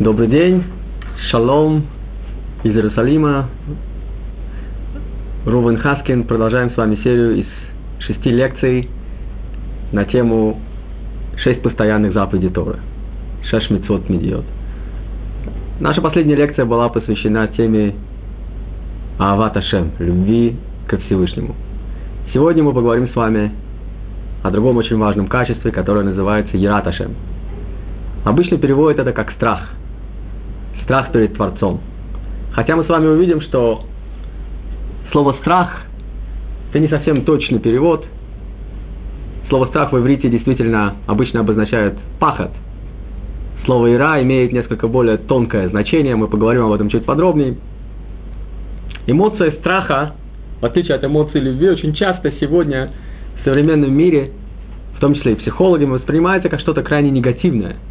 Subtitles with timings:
[0.00, 0.62] Добрый день,
[1.28, 1.82] шалом
[2.62, 3.48] из Иерусалима.
[5.44, 6.22] Рувен Хаскин.
[6.22, 7.46] Продолжаем с вами серию из
[8.06, 8.88] шести лекций
[9.90, 10.60] на тему
[11.38, 12.78] шесть постоянных заповедей Торы.
[13.50, 14.44] Шеш Мицот Медиот.
[15.80, 17.96] Наша последняя лекция была посвящена теме
[19.18, 20.56] Ават Ашем, любви
[20.86, 21.56] ко Всевышнему.
[22.32, 23.50] Сегодня мы поговорим с вами
[24.44, 27.16] о другом очень важном качестве, которое называется Ярат Ашем.
[28.24, 29.70] Обычно переводят это как страх–
[30.88, 31.80] страх перед Творцом.
[32.52, 33.84] Хотя мы с вами увидим, что
[35.12, 35.82] слово «страх»–
[36.70, 38.06] это не совсем точный перевод.
[39.50, 42.52] Слово «страх» в иврите действительно обычно обозначает «пахот».
[43.66, 47.56] Слово «ира» имеет несколько более тонкое значение, мы поговорим об этом чуть подробнее.
[49.06, 50.14] Эмоция страха,
[50.62, 52.92] в отличие от эмоции любви, очень часто сегодня
[53.40, 54.30] в современном мире,
[54.96, 57.76] в том числе и психологами, воспринимается как что-то крайне негативное–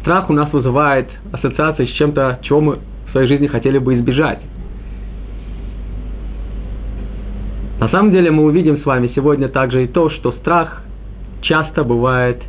[0.00, 2.78] Страх у нас вызывает ассоциации с чем-то, чего мы
[3.08, 4.40] в своей жизни хотели бы избежать.
[7.80, 10.82] На самом деле мы увидим с вами сегодня также и то, что страх
[11.42, 12.42] часто бывает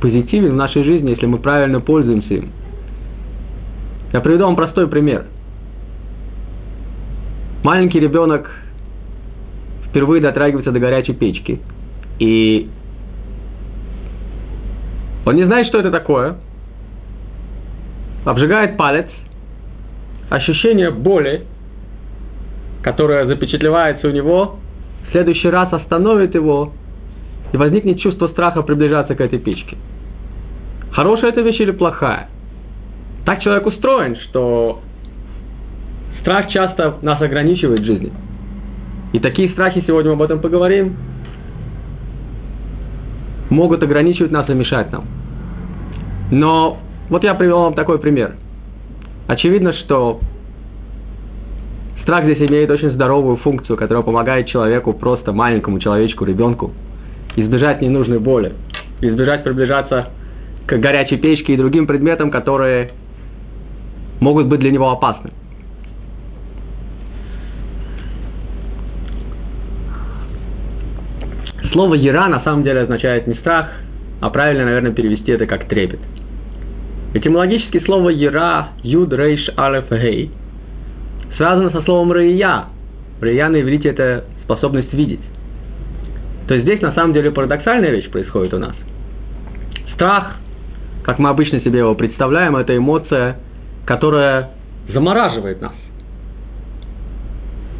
[0.00, 2.50] позитивен в нашей жизни, если мы правильно пользуемся им.
[4.12, 5.26] Я приведу вам простой пример.
[7.62, 8.50] Маленький ребенок
[9.88, 11.60] впервые дотрагивается до горячей печки.
[12.18, 12.68] И
[15.24, 16.36] он не знает, что это такое.
[18.24, 19.06] Обжигает палец.
[20.28, 21.44] Ощущение боли,
[22.82, 24.58] которое запечатлевается у него,
[25.08, 26.72] в следующий раз остановит его,
[27.52, 29.76] и возникнет чувство страха приближаться к этой печке.
[30.92, 32.28] Хорошая это вещь или плохая?
[33.24, 34.80] Так человек устроен, что
[36.20, 38.12] страх часто нас ограничивает в жизни.
[39.12, 40.96] И такие страхи, сегодня мы об этом поговорим,
[43.50, 45.04] могут ограничивать нас и мешать нам.
[46.30, 48.36] Но вот я привел вам такой пример.
[49.26, 50.20] Очевидно, что
[52.02, 56.72] страх здесь имеет очень здоровую функцию, которая помогает человеку, просто маленькому человечку, ребенку,
[57.36, 58.54] избежать ненужной боли,
[59.00, 60.08] избежать приближаться
[60.66, 62.92] к горячей печке и другим предметам, которые
[64.20, 65.30] могут быть для него опасны.
[71.72, 73.68] Слово «яра» на самом деле означает не страх,
[74.20, 76.00] а правильно, наверное, перевести это как трепет.
[77.14, 80.30] Этимологически слово «яра» «юд рейш алеф гей»
[81.36, 82.66] связано со словом «рыя».
[83.20, 85.20] «Рыя» на иврите– это способность видеть.
[86.48, 88.74] То есть здесь на самом деле парадоксальная вещь происходит у нас.
[89.94, 90.36] Страх,
[91.04, 93.36] как мы обычно себе его представляем, это эмоция,
[93.86, 94.50] которая
[94.92, 95.74] замораживает нас.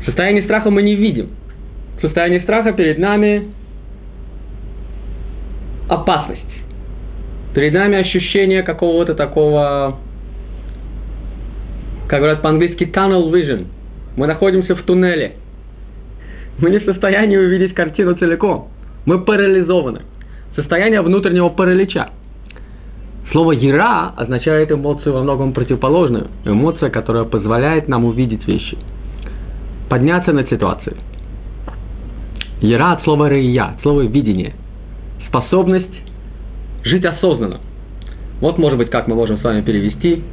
[0.04, 1.30] Состояние страха мы не видим.
[1.98, 3.48] В состоянии страха перед нами
[5.90, 6.40] опасность.
[7.52, 9.98] Перед нами ощущение какого-то такого,
[12.06, 13.66] как говорят по-английски, tunnel vision.
[14.16, 15.32] Мы находимся в туннеле.
[16.58, 18.68] Мы не в состоянии увидеть картину целиком.
[19.04, 20.02] Мы парализованы.
[20.54, 22.10] Состояние внутреннего паралича.
[23.32, 26.28] Слово «яра» означает эмоцию во многом противоположную.
[26.44, 28.76] Эмоция, которая позволяет нам увидеть вещи.
[29.88, 30.96] Подняться над ситуацией.
[32.60, 34.54] Яра от слова «рия», от слова «видение»
[35.30, 35.86] способность
[36.82, 37.60] жить осознанно.
[38.40, 40.24] Вот, может быть, как мы можем с вами перевести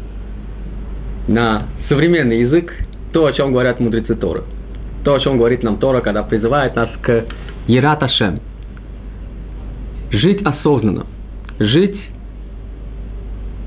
[1.28, 2.74] на современный язык
[3.14, 4.44] то, о чем говорят мудрецы Торы.
[5.04, 7.26] То, о чем говорит нам Тора, когда призывает нас к
[7.68, 8.40] Ераташем.
[10.10, 11.06] Жить осознанно.
[11.60, 12.00] Жить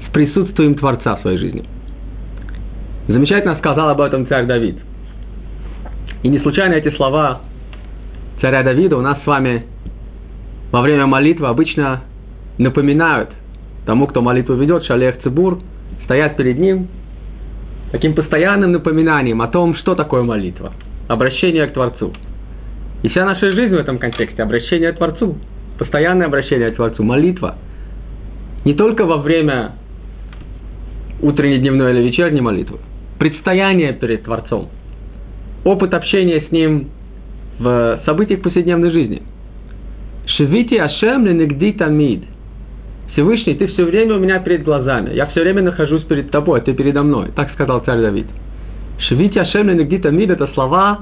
[0.06, 1.64] с присутствием Творца в своей жизни.
[3.08, 4.78] Замечательно сказал об этом царь Давид.
[6.22, 7.40] И не случайно эти слова
[8.40, 9.64] царя Давида у нас с вами
[10.70, 12.02] во время молитвы обычно
[12.58, 13.30] напоминают
[13.86, 15.58] тому, кто молитву ведет, Шалех Цибур,
[16.04, 16.88] стоят перед ним
[17.90, 20.72] таким постоянным напоминанием о том, что такое молитва,
[21.08, 22.12] обращение к Творцу.
[23.02, 25.38] И вся наша жизнь в этом контексте– обращение к Творцу,
[25.78, 27.56] постоянное обращение к Творцу, молитва.
[28.64, 29.72] Не только во время
[31.22, 32.78] утренней, дневной или вечерней молитвы,
[33.18, 34.68] предстояние перед Творцом,
[35.64, 36.90] опыт общения с Ним
[37.58, 39.22] в событиях повседневной жизни–
[40.40, 42.22] Шевити Ашем ленегди тамид.
[43.12, 45.12] Всевышний, ты все время у меня перед глазами.
[45.12, 47.30] Я все время нахожусь перед тобой, ты передо мной.
[47.36, 48.26] Так сказал царь Давид.
[49.00, 51.00] Шевити Ашем ленегди тамид– это слова,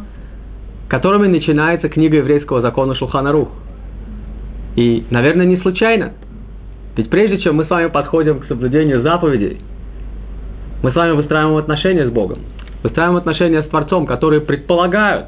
[0.89, 3.51] которыми начинается книга еврейского закона Шулхана Рух.
[4.75, 6.15] И, наверное, не случайно.
[6.97, 9.59] Ведь прежде чем мы с вами подходим к соблюдению заповедей,
[10.83, 12.41] мы с вами выстраиваем отношения с Богом,
[12.83, 15.27] выстраиваем отношения с Творцом, которые предполагают,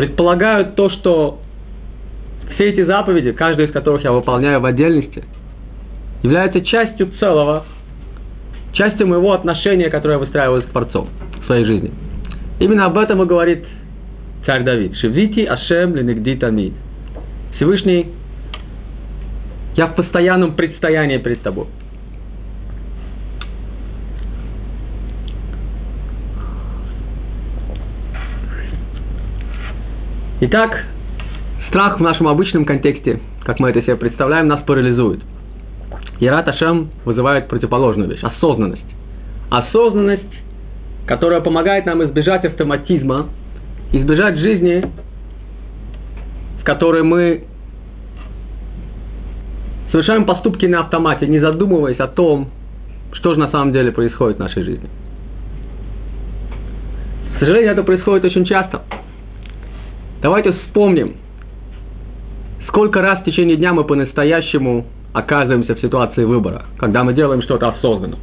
[0.00, 1.40] предполагают то, что
[2.54, 5.22] все эти заповеди, каждая из которых я выполняю в отдельности,
[6.22, 7.66] является частью целого,
[8.72, 11.10] частью моего отношения, которое я выстраиваю с Творцом
[11.42, 11.90] в своей жизни.
[12.60, 13.66] Именно об этом и говорит
[14.46, 14.96] царь Давид.
[14.96, 16.72] Шевити Ашем ленегди тамид.
[17.56, 18.06] Всевышний,
[19.76, 21.66] я в постоянном предстоянии перед тобой.
[30.42, 30.84] Итак,
[31.68, 35.20] страх в нашем обычном контексте, как мы это себе представляем, нас парализует.
[36.18, 38.82] Ярат Ашем вызывает противоположную вещь– осознанность.
[39.50, 40.32] Осознанность,
[41.06, 43.26] которая помогает нам избежать автоматизма,
[43.92, 44.90] избежать жизни,
[46.62, 47.44] в которой мы
[49.92, 52.48] совершаем поступки на автомате, не задумываясь о том,
[53.12, 54.88] что же на самом деле происходит в нашей жизни.
[57.36, 58.80] К сожалению, это происходит очень часто–
[60.22, 61.16] Давайте вспомним,
[62.68, 64.84] сколько раз в течение дня мы по-настоящему
[65.14, 68.18] оказываемся в ситуации выбора, когда мы делаем что-то осознанно.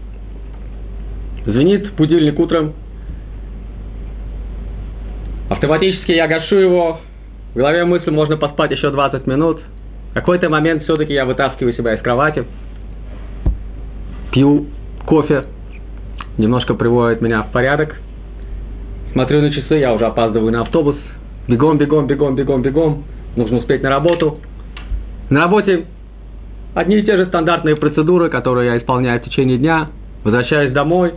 [1.48, 2.74] Звенит будильник утром,
[5.50, 7.00] автоматически я гашу его,
[7.56, 9.60] в голове мысль, можно поспать еще 20 минут.
[10.12, 12.46] В какой-то момент все-таки я вытаскиваю себя из кровати,
[14.32, 14.68] пью
[15.08, 15.46] кофе,
[16.38, 17.96] немножко приводит меня в порядок,
[19.14, 20.96] смотрю на часы, я уже опаздываю на автобус–
[21.48, 23.04] Бегом, бегом, бегом, бегом, бегом.
[23.36, 24.40] Нужно успеть на работу.
[25.30, 25.86] На работе
[26.76, 29.88] одни и те же стандартные процедуры, которые я исполняю в течение дня.
[30.24, 31.14] Возвращаюсь домой.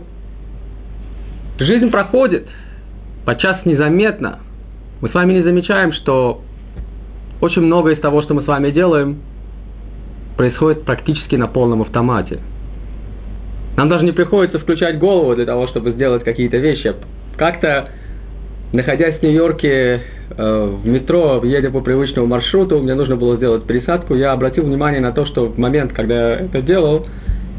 [1.59, 2.47] Жизнь проходит.
[3.25, 4.39] Подчас незаметно.
[5.01, 6.41] Мы с вами не замечаем, что
[7.41, 9.19] очень многое из того, что мы с вами делаем,
[10.37, 12.39] происходит практически на полном автомате.
[13.77, 16.93] Нам даже не приходится включать голову для того, чтобы сделать какие-то вещи.
[17.37, 17.89] Как-то,
[18.73, 20.01] находясь в Нью-Йорке
[20.37, 25.11] в метро, едя по привычному маршруту, мне нужно было сделать пересадку, я обратил внимание на
[25.11, 27.05] то, что в момент, когда я это делал,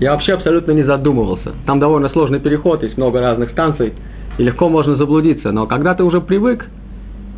[0.00, 1.52] я вообще абсолютно не задумывался.
[1.66, 3.92] Там довольно сложный переход, есть много разных станций,
[4.38, 5.52] и легко можно заблудиться.
[5.52, 6.64] Но когда ты уже привык,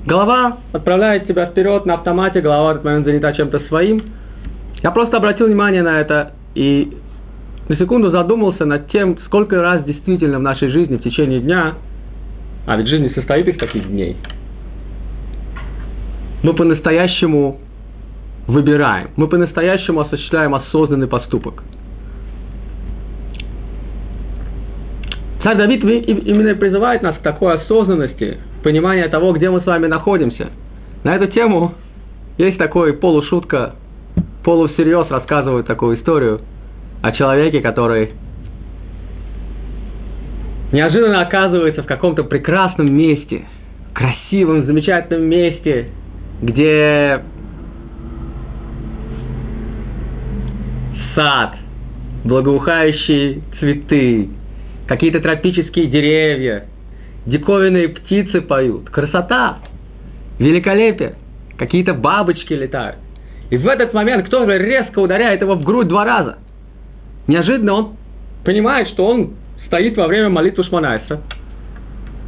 [0.06, 4.02] голова отправляет тебя вперед на автомате, голова в этот момент занята чем-то своим.
[4.82, 6.96] Я просто обратил внимание на это и
[7.68, 11.74] на секунду задумался над тем, сколько раз действительно в нашей жизни в течение дня,
[12.66, 14.16] а ведь жизнь состоит из таких дней–
[16.44, 17.58] мы по-настоящему
[18.46, 21.62] выбираем, мы по-настоящему осуществляем осознанный поступок.
[25.42, 30.50] Царь Давид именно призывает нас к такой осознанности, понимания того, где мы с вами находимся.
[31.02, 31.74] На эту тему
[32.36, 33.76] есть такой полушутка,
[34.44, 36.42] полусерьез рассказывают такую историю
[37.00, 38.12] о человеке, который
[40.72, 43.46] неожиданно оказывается в каком-то прекрасном месте,
[43.94, 45.88] красивом, замечательном месте,
[46.42, 47.22] где
[51.14, 51.56] сад,
[52.24, 54.28] благоухающие цветы,
[54.86, 56.66] какие-то тропические деревья,
[57.26, 59.58] диковинные птицы поют, красота,
[60.38, 61.14] великолепие,
[61.56, 62.96] какие-то бабочки летают.
[63.50, 66.38] И в этот момент кто-то резко ударяет его в грудь два раза.
[67.26, 67.96] Неожиданно он
[68.44, 69.34] понимает, что он
[69.66, 71.20] стоит во время молитвы Шманайса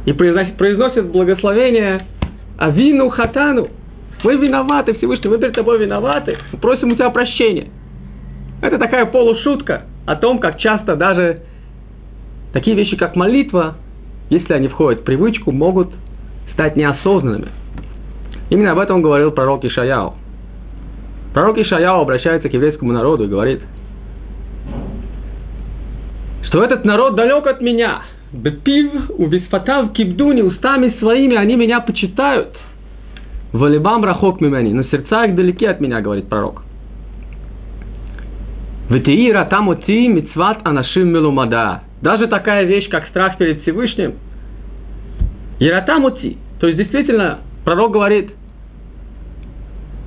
[0.05, 2.05] и произносит, произносит благословение
[2.57, 3.67] Авину Хатану,
[4.23, 7.67] мы виноваты, Всевышний, мы перед тобой виноваты, просим у тебя прощения.
[8.61, 11.41] Это такая полушутка о том, как часто даже
[12.53, 13.75] такие вещи, как молитва,
[14.29, 15.89] если они входят в привычку, могут
[16.53, 17.49] стать неосознанными.
[18.49, 20.15] Именно об этом говорил пророк Ишаяу.
[21.33, 23.61] Пророк Ишаяу обращается к еврейскому народу и говорит,
[26.43, 28.01] что этот народ далек от меня.
[28.31, 32.57] Бепив, увисфатав, кибдуни, устами своими они меня почитают–
[33.53, 36.63] Валибам рахок мимени, но сердца их далеки от меня, говорит пророк.
[38.89, 41.81] Ветеира там оти мицват анашим милумада.
[42.01, 44.15] Даже такая вещь, как страх перед Всевышним.
[45.59, 46.37] Иратамути.
[46.59, 48.31] То есть, действительно, пророк говорит,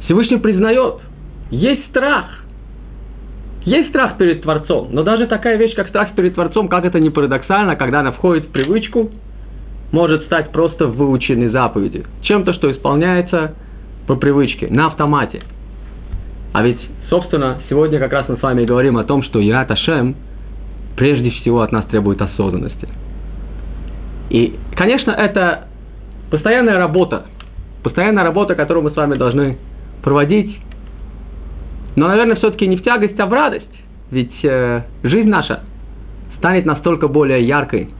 [0.04, 0.97] Всевышний признает,
[1.50, 2.44] есть страх.
[3.64, 7.11] Есть страх перед Творцом, но даже такая вещь, как страх перед Творцом, как это не
[7.11, 9.11] парадоксально, когда она входит в привычку,
[9.92, 12.04] может стать просто выученной заповедью.
[12.23, 13.54] Чем-то, что исполняется
[14.06, 15.42] по привычке, на автомате.
[16.52, 20.16] А ведь, собственно, сегодня как раз мы с вами говорим о том, что Ират Ашем
[20.97, 22.88] прежде всего от нас требует осознанности.
[24.30, 25.68] И, конечно, это
[26.30, 27.26] постоянная работа,
[27.82, 29.59] постоянная работа, которую мы с вами должны
[30.02, 30.56] проводить,
[31.97, 33.66] но, наверное, все-таки не в тягость, а в радость.
[34.11, 35.61] Ведь э, жизнь наша
[36.38, 37.90] станет настолько более яркой,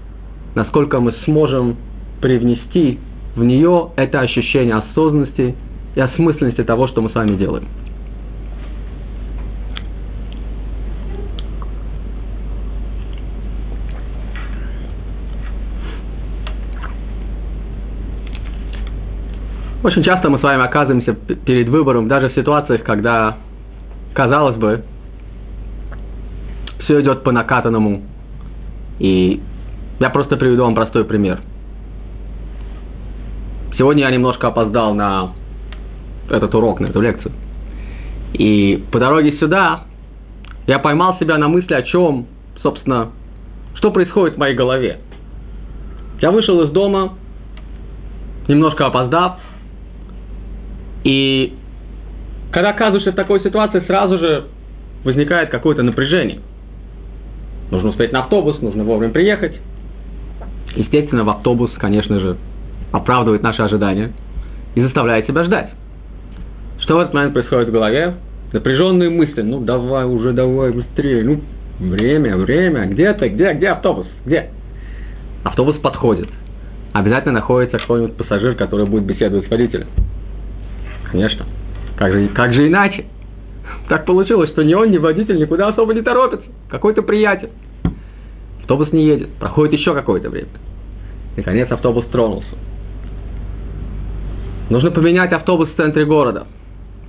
[0.55, 1.77] насколько мы сможем
[2.21, 2.99] привнести
[3.35, 5.55] в нее это ощущение осознанности
[5.95, 7.67] и осмысленности того, что мы с вами делаем.
[19.83, 23.39] Очень часто мы с вами оказываемся перед выбором, даже в ситуациях, когда,
[24.13, 24.85] казалось бы,
[26.85, 28.03] все идет по накатанному,
[28.99, 29.41] и
[30.01, 31.41] я просто приведу вам простой пример.
[33.77, 35.33] Сегодня я немножко опоздал на
[36.29, 37.33] этот урок, на эту лекцию.
[38.33, 39.83] И по дороге сюда
[40.67, 42.27] я поймал себя на мысли о чем,
[42.63, 43.11] собственно,
[43.75, 45.01] что происходит в моей голове.
[46.21, 47.15] Я вышел из дома,
[48.49, 49.39] немножко опоздав,
[51.05, 51.55] и
[52.53, 54.45] когда оказываешься в такой ситуации, сразу же
[55.05, 56.41] возникает какое-то напряжение.
[57.71, 59.59] Нужно успеть на автобус, нужно вовремя приехать.
[60.77, 62.37] Естественно, в автобус, конечно же,
[62.93, 64.13] оправдывает наши ожидания
[64.75, 65.71] и заставляет себя ждать.
[66.81, 68.15] Что в этот момент происходит в голове?
[68.53, 69.43] Напряженные мысли.
[69.43, 71.25] Ну, давай уже, давай быстрее.
[71.25, 71.41] Ну,
[71.79, 72.87] время, время.
[72.87, 73.29] Где ты?
[73.29, 73.53] Где?
[73.55, 74.07] Где автобус?
[74.25, 74.51] Где?
[75.45, 76.29] Автобус подходит.
[76.93, 79.87] Обязательно находится какой-нибудь пассажир, который будет беседовать с водителем.
[81.11, 81.47] Конечно.
[81.97, 83.05] Как же, как же иначе?
[83.89, 86.47] Так получилось, что ни он, ни водитель никуда особо не торопится.
[86.69, 87.51] Какой-то приятель.
[88.71, 89.31] Автобус не едет.
[89.41, 90.47] Проходит еще какое-то время.
[91.37, 92.55] Наконец автобус тронулся.
[94.71, 96.47] Нужно поменять автобус в центре города.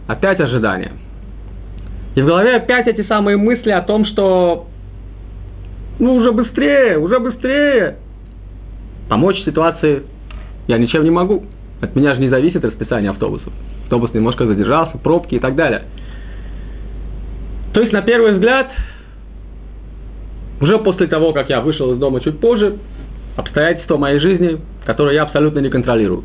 [0.08, 0.94] Опять ожидание.
[2.16, 4.66] И в голове опять эти самые мысли о том, что
[6.00, 7.98] ну уже быстрее, уже быстрее.
[9.08, 10.02] Помочь ситуации
[10.68, 11.44] я ничем не могу.
[11.80, 13.54] От меня же не зависит расписание автобусов
[13.92, 15.82] автобус немножко задержался, пробки и так далее.
[17.74, 18.72] То есть, на первый взгляд,
[20.62, 22.78] уже после того, как я вышел из дома чуть позже,
[23.36, 26.24] обстоятельства моей жизни, которые я абсолютно не контролирую.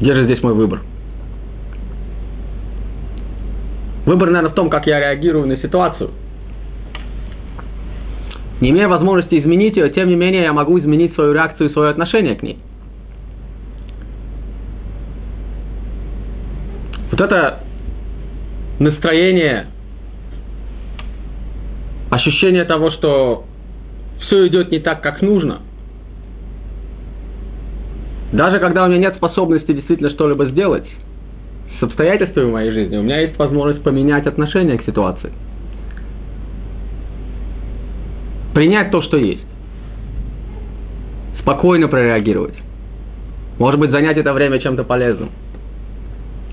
[0.00, 0.82] Где же здесь мой выбор?
[4.06, 6.10] Выбор, наверное, в том, как я реагирую на ситуацию.
[8.60, 11.90] Не имея возможности изменить ее, тем не менее, я могу изменить свою реакцию и свое
[11.90, 12.58] отношение к ней–
[17.14, 17.60] Вот это
[18.80, 19.68] настроение,
[22.26, 23.44] ощущение того, что
[24.20, 25.60] все идет не так, как нужно,
[28.32, 30.86] даже когда у меня нет способности действительно что-либо сделать
[31.78, 35.32] с обстоятельствами моей жизни, у меня есть возможность поменять отношение к ситуации.
[38.54, 39.44] Принять то, что есть.
[41.40, 42.54] Спокойно прореагировать.
[43.58, 45.30] Может быть, занять это время чем-то полезным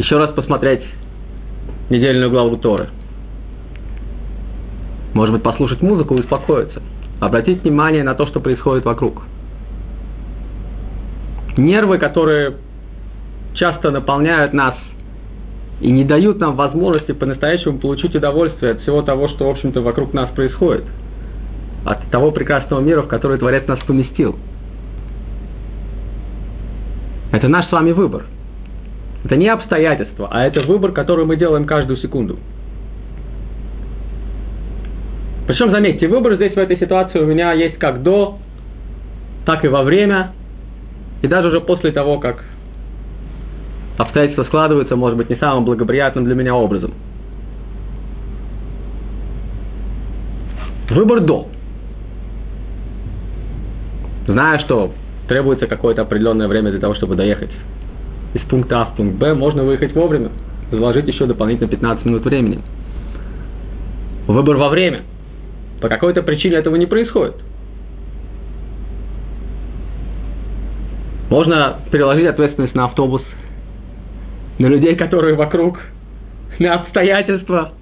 [0.02, 0.82] еще раз посмотреть
[1.90, 2.90] недельную главу Торы.
[5.14, 6.82] Может быть, послушать музыку и успокоиться.
[7.20, 9.22] Обратить внимание на то, что происходит вокруг.
[11.58, 12.56] Нервы, которые
[13.54, 14.76] часто наполняют нас
[15.82, 20.14] и не дают нам возможности по-настоящему получить удовольствие от всего того, что, в общем-то, вокруг
[20.14, 20.86] нас происходит.
[21.86, 24.38] От того прекрасного мира, в который Творец нас поместил.
[27.32, 28.26] Это наш с вами выбор–
[29.24, 32.40] это не обстоятельства, а это выбор, который мы делаем каждую секунду.
[35.52, 38.38] Причем, заметьте, выбор здесь в этой ситуации у меня есть как до,
[39.46, 40.32] так и во время,
[41.22, 42.42] и даже уже после того, как
[43.98, 46.94] обстоятельства складываются, может быть, не самым благоприятным для меня образом.
[50.90, 51.50] Выбор до.
[54.28, 54.94] Зная, что
[55.28, 57.52] требуется какое-то определенное время для того, чтобы доехать
[58.36, 60.30] из пункта А в пункт Б, можно выехать вовремя,
[60.72, 62.62] заложить еще дополнительно 15 минут времени.
[64.28, 65.02] Выбор во время.
[65.82, 67.36] По какой-то причине этого не происходит.
[71.30, 73.24] Можно переложить ответственность на автобус,
[74.60, 75.80] на людей, которые вокруг,
[76.60, 77.74] на обстоятельства,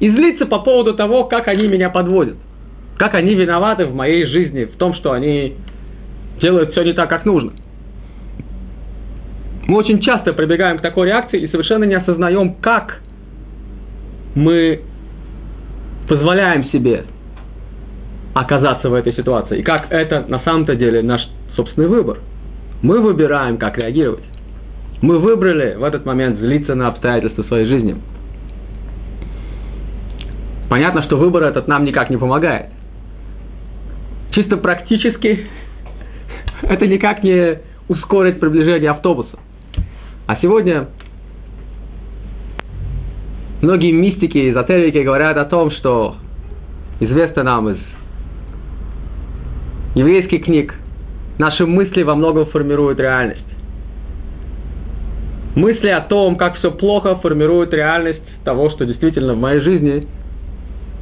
[0.00, 2.36] и злиться по поводу того, как они меня подводят,
[2.98, 5.54] как они виноваты в моей жизни, в том, что они
[6.42, 7.52] делают все не так, как нужно.
[9.66, 13.00] Мы очень часто прибегаем к такой реакции и совершенно не осознаем, как
[14.34, 14.82] мы
[16.06, 17.04] позволяем себе
[18.34, 19.60] оказаться в этой ситуации.
[19.60, 21.22] И как это на самом-то деле наш
[21.54, 22.18] собственный выбор.
[22.82, 24.24] Мы выбираем, как реагировать.
[25.00, 27.96] Мы выбрали в этот момент злиться на обстоятельства своей жизни.
[30.68, 32.66] Понятно, что выбор этот нам никак не помогает.
[34.32, 35.46] Чисто практически
[36.62, 39.38] это никак не ускорит приближение автобуса.
[40.26, 40.88] А сегодня
[43.62, 46.16] многие мистики и эзотерики говорят о том, что
[47.00, 47.93] известно нам из
[49.94, 50.74] еврейских книг,
[51.38, 53.40] наши мысли во многом формируют реальность.
[55.54, 60.06] Мысли о том, как все плохо, формируют реальность того, что действительно в моей жизни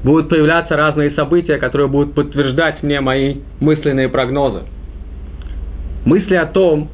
[0.05, 4.63] будут появляться разные события, которые будут подтверждать мне мои мысленные прогнозы.
[6.05, 6.89] Мысли о том,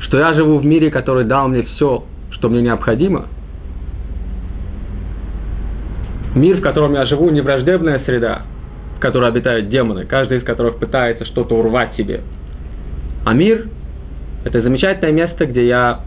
[0.00, 3.26] что я живу в мире, который дал мне все, что мне необходимо.
[6.34, 8.42] Мир, в котором я живу, не враждебная среда,
[9.04, 12.22] которой обитают демоны, каждый из которых пытается что-то урвать себе.
[13.26, 13.66] А мир–
[14.46, 16.00] это замечательное место, где я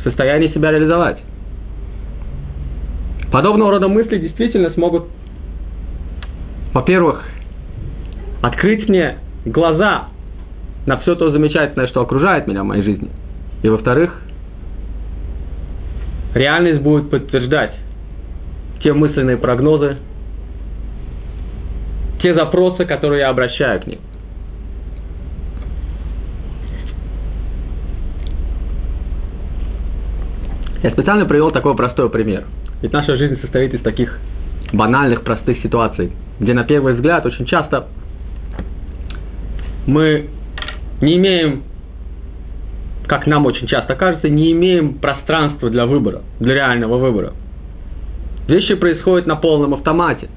[0.00, 1.18] в состоянии себя реализовать.
[3.30, 5.04] Подобного рода мысли действительно смогут,
[6.74, 7.22] во-первых,
[8.42, 10.08] открыть мне глаза
[10.84, 13.10] на все то замечательное, что окружает меня в моей жизни.
[13.62, 14.20] И во-вторых,
[16.34, 17.76] реальность будет подтверждать
[18.82, 19.98] те мысленные прогнозы,
[22.20, 23.98] те запросы, которые я обращаю к ним.
[30.82, 32.44] Я специально привел такой простой пример.
[32.82, 34.18] Ведь наша жизнь состоит из таких
[34.72, 37.88] банальных, простых ситуаций, где на первый взгляд очень часто
[39.86, 40.28] мы
[41.00, 41.62] не имеем,
[43.06, 47.32] как нам очень часто кажется, не имеем пространства для выбора, для реального выбора.
[48.48, 50.28] Вещи происходят на полном автомате.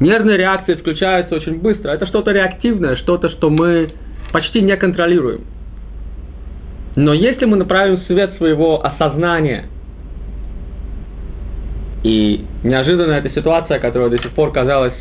[0.00, 1.90] Нервные реакции включаются очень быстро.
[1.90, 3.90] Это что-то реактивное, что-то, что мы
[4.32, 5.42] почти не контролируем.
[6.94, 9.66] Но если мы направим свет своего осознания,
[12.04, 14.94] и неожиданно эта ситуация, которая до сих пор казалась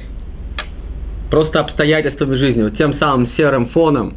[1.30, 4.16] просто обстоятельствами жизни, вот тем самым серым фоном,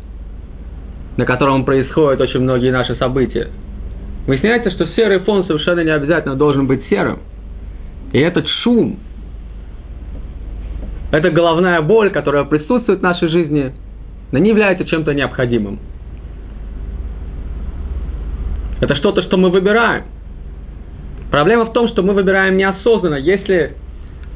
[1.16, 3.48] на котором происходят очень многие наши события.
[4.26, 7.20] Выясняется, что серый фон совершенно не обязательно должен быть серым.
[8.12, 8.98] И этот шум,
[11.10, 13.72] эта головная боль, которая присутствует в нашей жизни,
[14.30, 15.80] она не является чем-то необходимым.
[18.80, 20.04] Это что-то, что мы выбираем.
[21.30, 23.16] Проблема в том, что мы выбираем неосознанно.
[23.16, 23.76] Если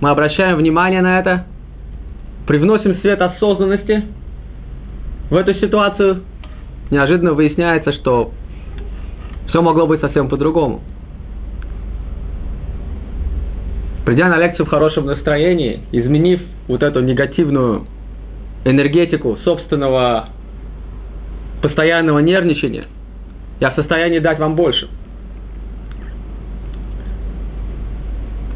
[0.01, 1.47] мы обращаем внимание на это,
[2.47, 4.05] привносим свет осознанности
[5.31, 6.23] в эту ситуацию,
[6.91, 8.33] неожиданно выясняется, что
[9.49, 10.83] все могло быть совсем по-другому.
[14.05, 17.87] Придя на лекцию в хорошем настроении, изменив вот эту негативную
[18.65, 20.29] энергетику собственного
[21.63, 22.87] постоянного нервничания,
[23.61, 24.89] я в состоянии дать вам больше.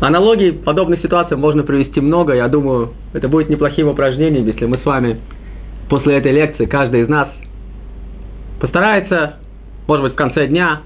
[0.00, 2.34] Аналогий подобной ситуации можно привести много.
[2.34, 5.20] Я думаю, это будет неплохим упражнением, если мы с вами
[5.88, 7.28] после этой лекции, каждый из нас
[8.60, 9.36] постарается,
[9.86, 10.82] может быть, в конце дня,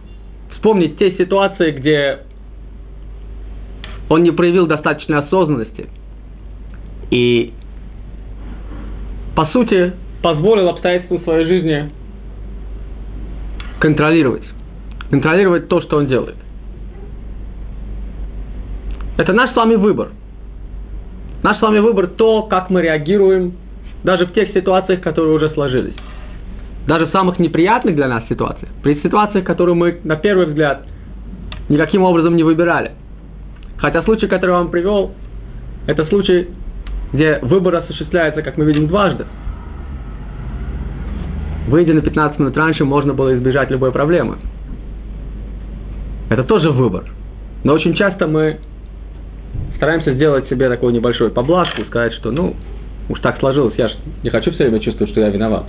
[0.55, 2.21] вспомнить те ситуации, где
[4.09, 5.89] он не проявил достаточной осознанности
[7.13, 7.53] и,
[9.37, 11.91] по сути, позволил обстоятельствам своей жизни
[13.81, 14.45] контролировать.
[15.11, 16.37] Контролировать то, что он делает.
[19.19, 20.09] Это наш с вами выбор.
[21.43, 23.57] Наш с вами выбор то, как мы реагируем
[24.05, 25.95] даже в тех ситуациях, которые уже сложились.
[26.87, 28.73] Даже в самых неприятных для нас ситуациях.
[28.83, 30.87] При ситуациях, которые мы на первый взгляд
[31.69, 32.93] никаким образом не выбирали.
[33.77, 35.13] Хотя случай, который я вам привел,
[35.87, 36.49] это случай,
[37.13, 39.27] где выбор осуществляется, как мы видим, дважды.
[41.69, 44.39] Выйдя на 15 минут раньше, можно было избежать любой проблемы.
[46.29, 47.05] Это тоже выбор.
[47.65, 48.59] Но очень часто мы
[49.77, 52.57] стараемся сделать себе такую небольшую поблажку, сказать, что ну,
[53.09, 55.67] уж так сложилось, я же не хочу все время чувствовать, что я виноват.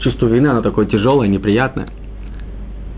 [0.00, 1.88] Чувство вины, оно такое тяжелое, неприятное.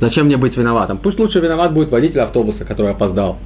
[0.00, 0.98] Зачем мне быть виноватым?
[0.98, 3.38] Пусть лучше виноват будет водитель автобуса, который опоздал.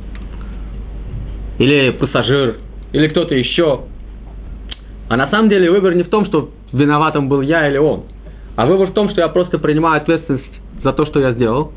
[1.58, 2.56] Или пассажир,
[2.92, 3.82] или кто-то еще.
[5.08, 8.04] А на самом деле выбор не в том, что виноватым был я или он.
[8.56, 10.44] А выбор в том, что я просто принимаю ответственность
[10.82, 11.72] за то, что я сделал.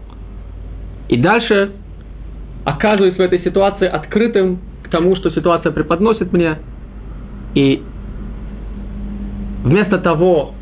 [1.07, 1.71] И дальше
[2.65, 6.57] оказываюсь в этой ситуации открытым к тому, что ситуация преподносит мне.
[7.53, 7.81] И
[9.63, 10.53] вместо того,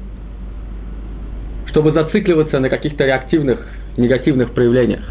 [1.67, 3.65] чтобы зацикливаться на каких-то реактивных,
[3.97, 5.03] негативных проявлениях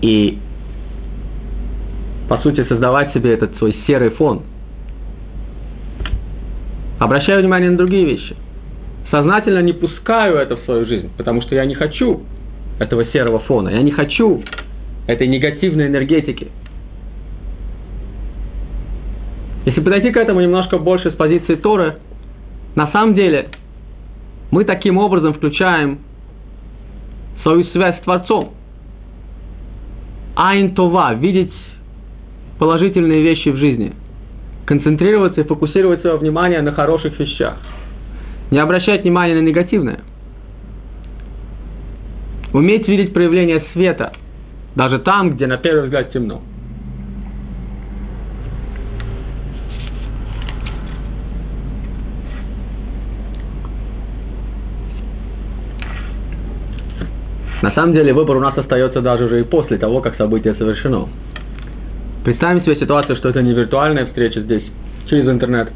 [0.00, 0.38] и,
[2.28, 4.42] по сути, создавать себе этот свой серый фон,
[6.98, 8.36] обращаю внимание на другие вещи–
[9.10, 12.22] сознательно не пускаю это в свою жизнь, потому что я не хочу
[12.78, 14.42] этого серого фона, я не хочу
[15.06, 16.48] этой негативной энергетики.
[19.64, 21.98] Если подойти к этому немножко больше с позиции Торы,
[22.74, 23.48] на самом деле
[24.50, 25.98] мы таким образом включаем
[27.42, 28.52] свою связь с Творцом.
[30.36, 31.52] Айн Това, видеть
[32.58, 33.92] положительные вещи в жизни,
[34.68, 37.56] концентрироваться и фокусировать свое внимание на хороших вещах–
[38.50, 40.00] не обращать внимания на негативное.
[42.52, 44.12] Уметь видеть проявление света,
[44.76, 46.42] даже там, где на первый взгляд темно.
[57.62, 61.08] На самом деле выбор у нас остается даже уже и после того, как событие совершено.
[62.24, 64.64] Представим себе ситуацию, что это не виртуальная встреча здесь,
[65.08, 65.72] через интернет,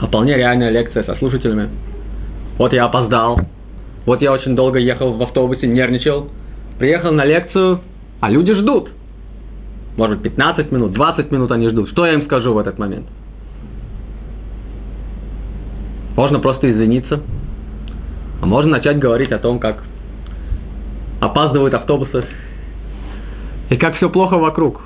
[0.00, 1.68] а вполне реальная лекция со слушателями.
[2.58, 3.40] Вот я опоздал,
[4.06, 6.28] вот я очень долго ехал в автобусе, нервничал,
[6.78, 7.80] приехал на лекцию,
[8.20, 8.90] а люди ждут.
[9.96, 11.90] Может, 15 минут, 20 минут они ждут.
[11.90, 13.06] Что я им скажу в этот момент?
[16.16, 17.20] Можно просто извиниться,
[18.40, 19.82] а можно начать говорить о том, как
[21.20, 22.24] опаздывают автобусы
[23.70, 24.80] и как все плохо вокруг.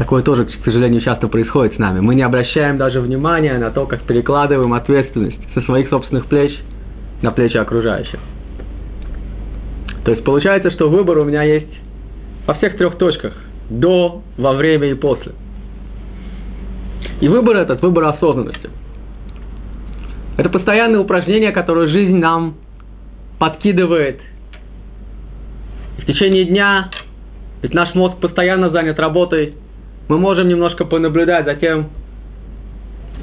[0.00, 2.00] Такое тоже, к сожалению, часто происходит с нами.
[2.00, 6.58] Мы не обращаем даже внимания на то, как перекладываем ответственность со своих собственных плеч
[7.20, 8.18] на плечи окружающих.
[10.06, 11.68] То есть получается, что выбор у меня есть
[12.46, 13.34] во всех трех точках.
[13.68, 15.32] До, во время и после.
[17.20, 18.70] И выбор этот, выбор осознанности.
[20.38, 22.54] Это постоянное упражнение, которое жизнь нам
[23.38, 24.18] подкидывает.
[25.98, 26.88] в течение дня,
[27.60, 29.56] ведь наш мозг постоянно занят работой,
[30.10, 31.86] мы можем немножко понаблюдать за тем,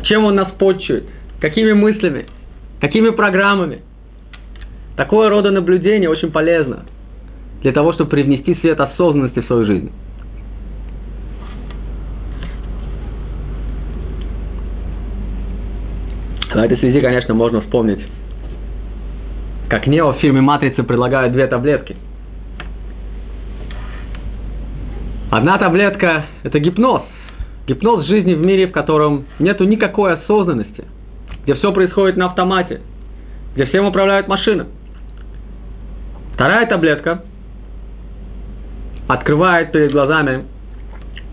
[0.04, 1.04] чем он нас почует,
[1.42, 2.28] какими мыслями,
[2.80, 3.82] какими программами.
[4.96, 6.86] Такое рода наблюдение очень полезно
[7.62, 9.92] для того, чтобы привнести свет осознанности в свою жизнь.
[16.50, 18.00] В этой связи, конечно, можно вспомнить,
[19.68, 21.98] как Нео в фильме «Матрица» предлагают две таблетки.
[25.30, 27.02] Одна таблетка– это гипноз.
[27.68, 30.86] Гипноз жизни в мире, в котором нету никакой осознанности,
[31.44, 32.80] где все происходит на автомате,
[33.54, 34.68] где всем управляет машина.
[36.34, 37.24] Вторая таблетка
[39.10, 40.46] открывает перед глазами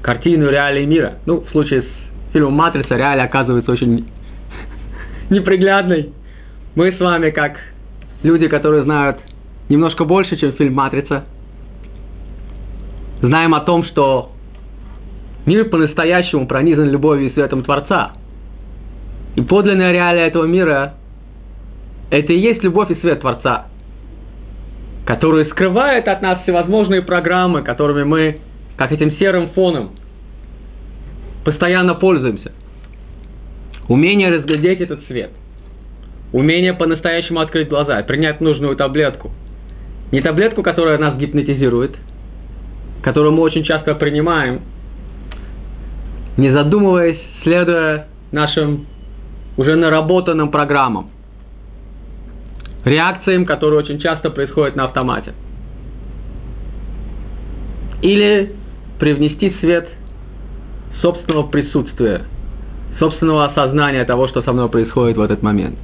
[0.02, 1.14] картину реалий мира.
[1.24, 4.08] Ну, в случае с фильмом «Матрица» реалия оказывается очень
[5.30, 6.12] неприглядной.
[6.74, 7.58] Мы с вами, как
[8.24, 9.18] люди, которые знают
[9.68, 11.26] немножко больше, чем фильм «Матрица»,
[13.26, 14.32] знаем о том, что
[15.46, 18.12] мир по-настоящему пронизан любовью и светом Творца.
[19.36, 20.94] И подлинная реалия этого мира–
[22.10, 23.66] это и есть любовь и свет Творца,
[25.06, 28.38] который скрывает от нас всевозможные программы, которыми мы,
[28.76, 29.90] как этим серым фоном,
[31.44, 32.52] постоянно пользуемся–
[33.88, 35.30] Умение разглядеть этот свет.
[36.32, 39.30] Умение по-настоящему открыть глаза, принять нужную таблетку.
[40.10, 41.94] Не таблетку, которая нас гипнотизирует,
[43.04, 44.62] которую мы очень часто принимаем,
[46.38, 48.86] не задумываясь, следуя нашим
[49.56, 51.10] уже наработанным программам,
[52.84, 55.34] реакциям, которые очень часто происходят на автомате.
[58.00, 58.52] Или
[58.98, 59.88] привнести свет
[61.02, 62.22] собственного присутствия–
[62.98, 65.76] собственного осознания того, что со мной происходит в этот момент.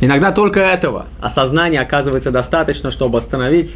[0.00, 3.70] Иногда только этого осознания оказывается достаточно, чтобы остановить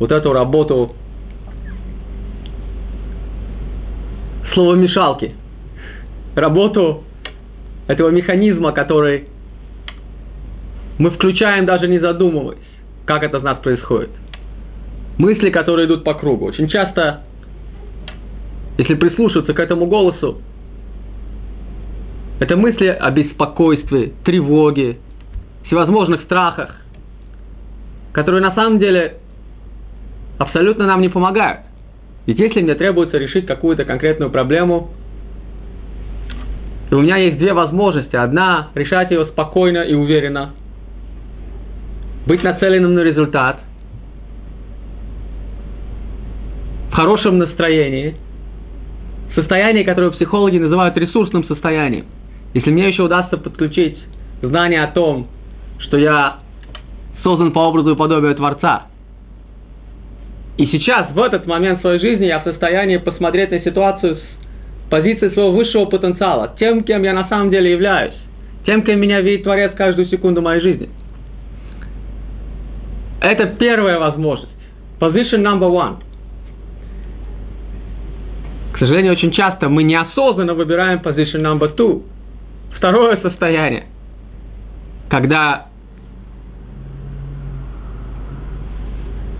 [0.00, 0.96] вот эту работу
[4.54, 5.36] словомешалки,
[6.34, 7.04] работу
[7.86, 9.28] этого механизма, который
[10.98, 12.58] мы включаем даже не задумываясь,
[13.04, 14.10] как это с нас происходит.
[15.18, 16.46] Мысли, которые идут по кругу.
[16.46, 17.20] Очень часто
[18.78, 20.38] если прислушаться к этому голосу,
[22.38, 24.98] это мысли о беспокойстве, тревоге,
[25.66, 26.76] всевозможных страхах,
[28.12, 29.19] которые на самом деле
[30.40, 31.60] абсолютно нам не помогают.
[32.26, 34.88] Ведь если мне требуется решить какую-то конкретную проблему,
[36.88, 38.16] то у меня есть две возможности.
[38.16, 40.52] Одна– решать ее спокойно и уверенно,
[42.26, 43.60] быть нацеленным на результат,
[46.90, 48.16] в хорошем настроении–
[49.34, 52.06] состояние, которое психологи называют ресурсным состоянием.
[52.54, 53.98] Если мне еще удастся подключить
[54.40, 55.28] знание о том,
[55.80, 56.38] что я
[57.22, 58.86] создан по образу и подобию Творца,
[60.62, 65.30] и сейчас, в этот момент своей жизни, я в состоянии посмотреть на ситуацию с позиции
[65.30, 68.14] своего высшего потенциала, тем, кем я на самом деле являюсь,
[68.66, 70.88] тем, кем меня видит Творец каждую секунду моей жизни.
[73.20, 74.52] Это первая возможность.
[75.00, 75.96] Position number one–
[78.80, 82.02] сожалению, очень часто мы неосознанно выбираем position number two.
[82.76, 83.84] Второе состояние,
[85.10, 85.66] когда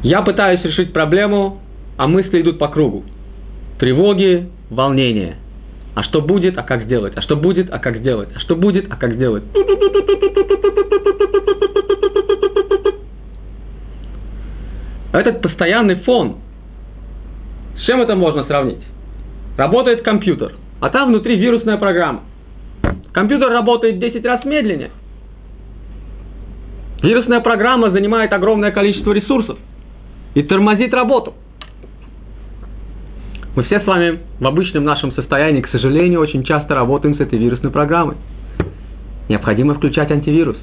[0.03, 1.61] я пытаюсь решить проблему,
[1.97, 3.05] а мысли идут по кругу.
[3.79, 5.37] Тревоги, волнения.
[5.95, 7.15] А что будет, а как сделать?
[7.17, 8.29] А что будет, а как сделать?
[8.35, 9.45] А что будет, а как сделать?
[15.13, 16.37] Этот постоянный фон.
[17.79, 18.79] С чем это можно сравнить?
[19.61, 22.23] работает компьютер, а там внутри вирусная программа.
[23.13, 24.91] Компьютер работает 10 раз медленнее.
[27.03, 29.59] Вирусная программа занимает огромное количество ресурсов
[30.35, 31.35] и тормозит работу.
[33.57, 37.39] Мы все с вами в обычном нашем состоянии, к сожалению, очень часто работаем с этой
[37.39, 38.17] вирусной программой.
[39.29, 40.57] Необходимо включать антивирус.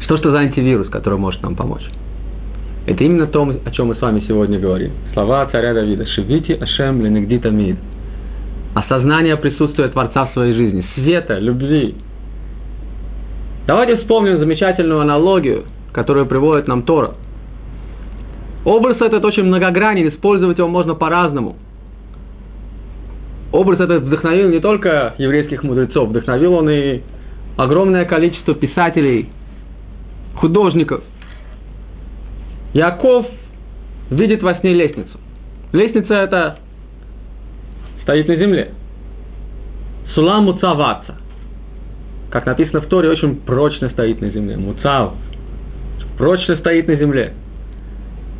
[0.00, 1.84] Что что за антивирус, который может нам помочь?
[2.86, 4.92] Это именно то, о чем мы с вами сегодня говорим.
[5.14, 6.04] Слова царя Давида.
[6.06, 7.78] Шивити Ашем ленегдита мид.
[8.74, 10.84] Осознание присутствия Творца в своей жизни.
[10.94, 11.94] Света, любви.
[13.66, 17.14] Давайте вспомним замечательную аналогию, которую приводит нам Тора.
[18.64, 21.56] Образ этот очень многогранен, использовать его можно по-разному.
[23.52, 27.02] Образ этот вдохновил не только еврейских мудрецов, вдохновил он и
[27.56, 29.28] огромное количество писателей,
[30.36, 31.02] художников–
[32.74, 33.26] Яков
[34.10, 35.18] видит во сне лестницу.
[35.72, 36.58] Лестница это
[38.02, 38.72] стоит на земле.
[40.14, 41.16] Сулам муцаваца.
[42.30, 44.56] Как написано в Торе, очень прочно стоит на земле.
[44.56, 45.14] Муцав.
[46.18, 47.32] Прочно стоит на земле.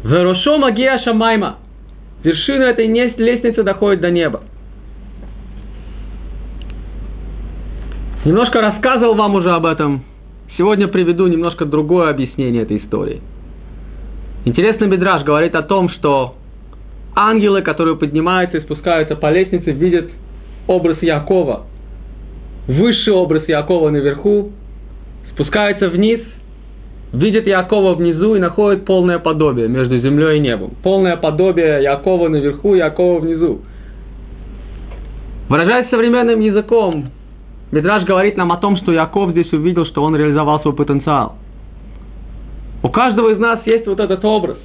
[0.05, 1.57] Верошо магия шамайма.
[2.23, 4.43] Вершина этой лестницы доходит до неба.
[8.25, 10.05] Немножко рассказывал вам уже об этом.
[10.57, 13.21] Сегодня приведу немножко другое объяснение этой истории–
[14.45, 16.35] Интересный Бедраж говорит о том, что
[17.15, 20.11] ангелы, которые поднимаются и спускаются по лестнице, видят
[20.67, 21.63] образ Якова.
[22.67, 24.53] Высший образ Якова наверху,
[25.33, 26.21] спускаются вниз,
[27.15, 30.73] видят Якова внизу и находят полное подобие между землей и небом.
[30.83, 33.63] Полное подобие Якова наверху, Якова внизу.
[35.49, 37.11] Выражаясь современным языком,
[37.73, 41.37] Медраж говорит нам о том, что Яков здесь увидел, что он реализовал свой потенциал–
[42.85, 44.59] у каждого из нас есть вот этот образ.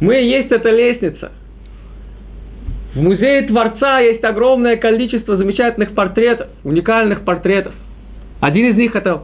[0.00, 1.32] Мы есть эта лестница.
[2.94, 7.72] В музее Творца есть огромное количество замечательных портретов, уникальных портретов.
[8.40, 9.22] Один из них это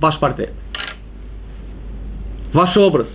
[0.00, 0.50] ваш портрет.
[2.52, 3.06] Ваш образ.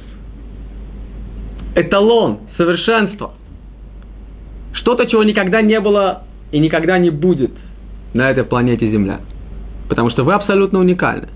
[1.76, 3.34] Эталон, совершенство.
[4.73, 7.52] Что-то, чего никогда не было и никогда не будет
[8.13, 9.19] на этой планете Земля.
[9.89, 11.28] Потому что вы абсолютно уникальны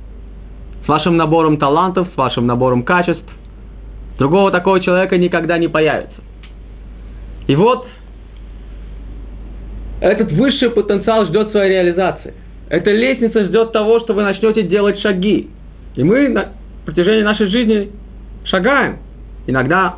[0.83, 3.23] с вашим набором талантов, с вашим набором качеств.
[4.17, 6.21] Другого такого человека никогда не появится.
[7.47, 7.87] И вот
[9.99, 12.33] этот высший потенциал ждет своей реализации.
[12.69, 15.49] Эта лестница ждет того, что вы начнете делать шаги.
[15.95, 16.29] И мы
[16.85, 17.89] протяжении нашей жизни
[18.45, 18.97] шагаем.
[19.47, 19.95] Иногда,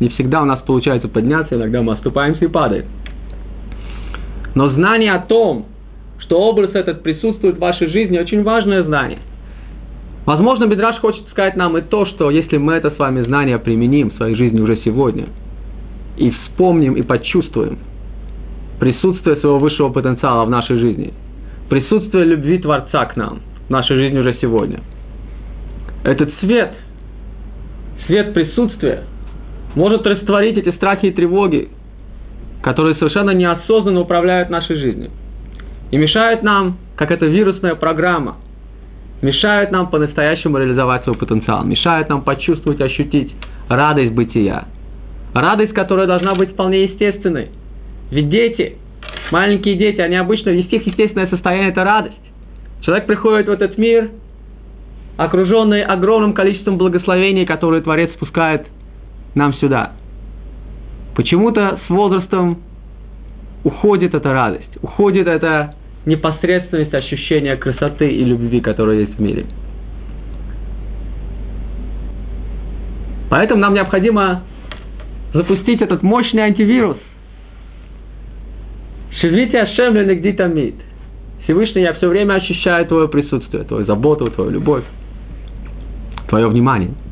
[0.00, 2.86] не всегда у нас получается подняться, иногда мы оступаемся и падаем.
[4.54, 5.66] Но знание о том,
[6.18, 9.18] что образ этот присутствует в вашей жизни, очень важное знание–
[10.26, 14.10] Возможно, Бедраш хочет сказать нам и то, что если мы это с вами знание применим
[14.10, 15.26] в своей жизни уже сегодня,
[16.16, 17.78] и вспомним и почувствуем
[18.80, 21.12] присутствие своего высшего потенциала в нашей жизни,
[21.70, 24.80] присутствие любви Творца к нам в нашей жизни уже сегодня,
[26.06, 26.72] этот свет,
[28.06, 29.04] свет присутствия
[29.74, 31.68] может растворить эти страхи и тревоги,
[32.62, 35.10] которые совершенно неосознанно управляют нашей жизнью
[35.90, 38.36] и мешают нам, как эта вирусная программа–
[39.22, 43.32] мешают нам по-настоящему реализовать свой потенциал, мешают нам почувствовать, ощутить
[43.68, 44.64] радость бытия.
[45.34, 47.48] Радость, которая должна быть вполне естественной.
[48.10, 48.76] Ведь дети,
[49.30, 52.16] маленькие дети, они обычно, их естественное состояние– это радость.
[52.82, 54.10] Человек приходит в этот мир,
[55.16, 58.66] окруженный огромным количеством благословений, которые Творец спускает
[59.34, 59.92] нам сюда.
[61.14, 62.58] Почему-то с возрастом
[63.64, 65.74] уходит эта радость, уходит эта
[66.04, 69.46] непосредственность ощущения красоты и любви, которая есть в мире.
[73.28, 74.42] Поэтому нам необходимо
[75.32, 76.98] запустить этот мощный антивирус.
[79.20, 80.74] Шевите Ашем Ленегди Тамид.
[81.44, 84.84] Всевышний, я все время ощущаю твое присутствие, твою заботу, твою любовь,
[86.28, 86.90] твое внимание–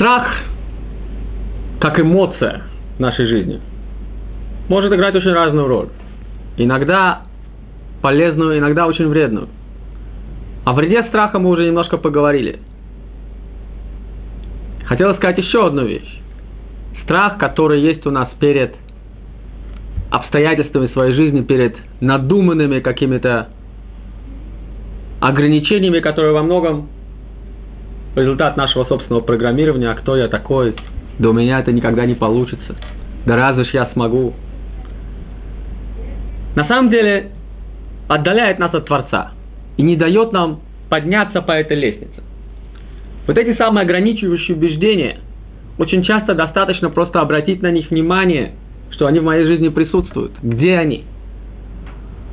[0.00, 0.32] Страх,
[1.78, 2.62] как эмоция
[2.96, 3.60] в нашей жизни,
[4.70, 5.88] может играть очень разную роль.
[6.56, 7.20] Иногда
[8.00, 9.48] полезную, иногда очень вредную.
[10.64, 12.60] О вреде страха мы уже немножко поговорили.
[14.84, 16.20] Хотела сказать еще одну вещь.
[17.04, 18.74] Страх, который есть у нас перед
[20.10, 23.48] обстоятельствами своей жизни, перед надуманными какими-то
[25.20, 26.88] ограничениями, которые во многом
[28.16, 30.74] результат нашего собственного программирования, а кто я такой,
[31.18, 32.74] да у меня это никогда не получится,
[33.26, 34.34] да разве ж я смогу.
[36.56, 37.30] На самом деле,
[38.08, 39.32] отдаляет нас от Творца.
[39.80, 42.22] И не дает нам подняться по этой лестнице.
[43.26, 45.20] Вот эти самые ограничивающие убеждения,
[45.78, 48.52] очень часто достаточно просто обратить на них внимание,
[48.90, 50.32] что они в моей жизни присутствуют.
[50.42, 51.04] Где они?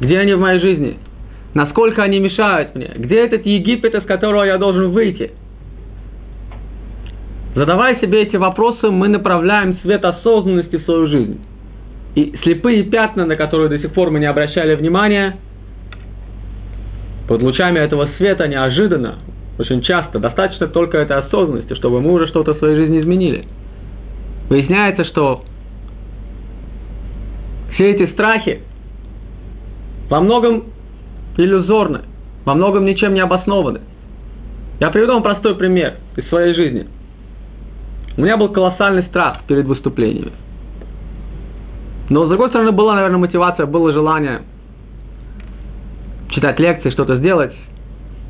[0.02, 0.98] Где они в моей жизни?
[1.54, 2.92] Насколько они мешают мне?
[2.98, 5.32] Где этот Египет, из которого я должен выйти?
[7.56, 11.40] Задавая себе эти вопросы, мы направляем свет осознанности в свою жизнь.
[12.16, 15.38] И слепые пятна, на которые до сих пор мы не обращали внимания,
[17.28, 19.16] под лучами этого света неожиданно,
[19.60, 23.48] очень часто, достаточно только этой осознанности, чтобы мы уже что-то в своей жизни изменили.
[24.50, 25.44] Выясняется, что
[27.74, 28.62] все эти страхи
[30.10, 30.66] во многом
[31.38, 32.02] иллюзорны,
[32.46, 33.82] во многом ничем не обоснованы.
[34.80, 36.88] Я приведу вам простой пример из своей жизни.
[38.16, 40.32] У меня был колоссальный страх перед выступлениями.
[42.10, 44.42] Но, с другой стороны, была, наверное, мотивация, было желание
[46.38, 47.52] читать лекции, что-то сделать.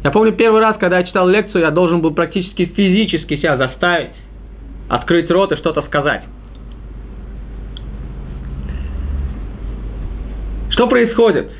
[0.02, 4.12] Я помню первый раз, когда я читал лекцию, я должен был практически физически себя заставить
[4.88, 6.24] открыть рот и что-то сказать.
[10.70, 11.52] Что происходит,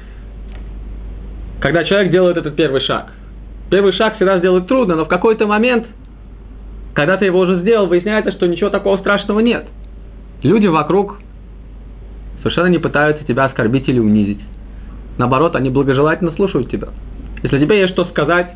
[1.60, 3.12] когда человек делает этот первый шаг?
[3.70, 5.86] Первый шаг всегда сделать трудно, но в какой-то момент,
[6.94, 9.66] когда ты его уже сделал, выясняется, что ничего такого страшного нет.
[10.44, 11.18] Люди вокруг
[12.40, 14.40] совершенно не пытаются тебя оскорбить или унизить.
[15.18, 16.90] Наоборот, они благожелательно слушают тебя.
[17.44, 18.56] Если тебе есть что сказать,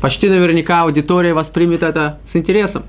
[0.00, 2.84] почти наверняка аудитория воспримет это с интересом.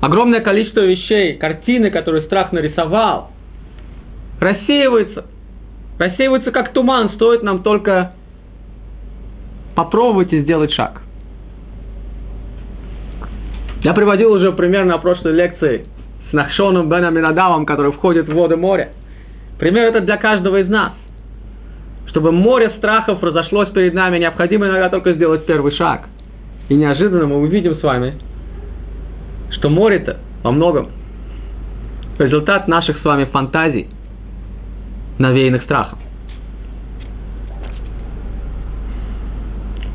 [0.00, 3.30] Огромное количество вещей, картины, которые страх нарисовал,
[4.40, 5.26] рассеиваются.
[5.98, 8.12] Рассеиваются как туман, стоит нам только
[9.74, 11.02] попробовать и сделать шаг.
[13.82, 15.86] Я приводил уже пример на прошлой лекции
[16.30, 18.90] с Нахшоном Бен Аминадавом, который входит в воды моря.
[19.58, 20.92] Пример это для каждого из нас.
[22.08, 26.08] Чтобы море страхов разошлось перед нами, необходимо иногда только сделать первый шаг.
[26.68, 28.14] И неожиданно мы увидим с вами,
[29.50, 30.90] что море-то во многом
[32.18, 33.88] результат наших с вами фантазий,
[35.18, 35.98] навеянных страхом.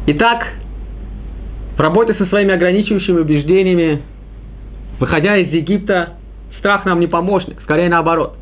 [0.07, 0.47] Итак,
[1.77, 4.01] в работе со своими ограничивающими убеждениями,
[4.99, 6.13] выходя из Египта,
[6.57, 8.35] страх нам не помощник, скорее наоборот.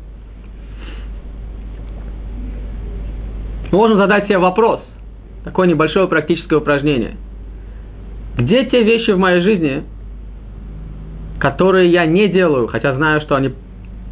[3.70, 4.80] Мы можем задать себе вопрос,
[5.44, 7.16] такое небольшое практическое упражнение.
[8.36, 9.84] Где те вещи в моей жизни,
[11.38, 13.52] которые я не делаю, хотя знаю, что они,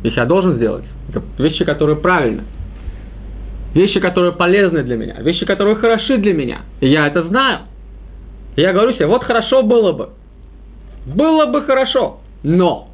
[0.03, 0.85] их я должен сделать?
[1.09, 2.43] Это вещи, которые правильны.
[3.75, 5.21] Вещи, которые полезны для меня.
[5.21, 6.61] Вещи, которые хороши для меня.
[6.81, 7.61] И я это знаю.
[8.57, 10.09] И я говорю себе, вот хорошо было бы.
[11.07, 12.21] Было бы хорошо.
[12.43, 12.89] Но.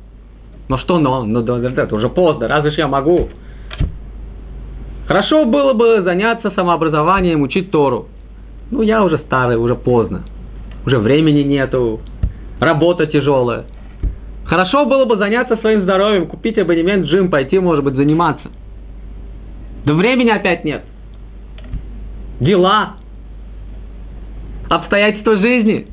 [0.68, 1.24] Но что но?
[1.24, 2.48] Ну, это уже поздно.
[2.48, 3.28] Разве ж я могу
[5.12, 8.06] Хорошо было бы заняться самообразованием, учить Тору.
[8.70, 10.22] Ну, я уже старый, уже поздно.
[10.86, 12.00] Уже времени нету,
[12.60, 13.66] работа тяжелая.
[14.46, 18.48] Хорошо было бы заняться своим здоровьем, купить абонемент в джим, пойти, может быть, заниматься.
[19.84, 20.82] Да времени опять нет.
[22.40, 22.94] Дела.
[24.70, 25.88] Обстоятельства жизни.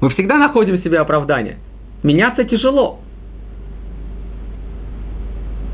[0.00, 1.58] Мы всегда находим себе оправдание.
[2.02, 2.98] Меняться тяжело.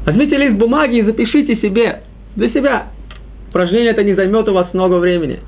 [0.04, 2.02] Возьмите лист бумаги и запишите себе
[2.36, 2.88] для себя.
[3.48, 5.40] Упражнение это не займет у вас много времени.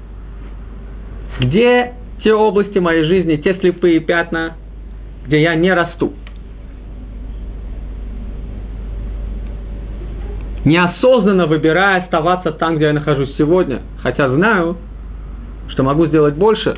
[1.40, 4.54] Где те области моей жизни, те слепые пятна,
[5.26, 6.12] где я не расту?
[10.64, 14.76] Неосознанно выбирая оставаться там, где я нахожусь сегодня, хотя знаю,
[15.68, 16.76] что могу сделать больше,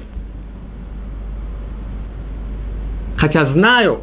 [3.16, 4.02] хотя знаю,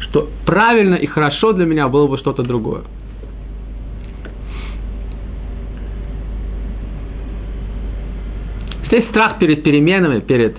[0.00, 2.82] что правильно и хорошо для меня было бы что-то другое.
[8.90, 10.56] Здесь страх перед переменами, перед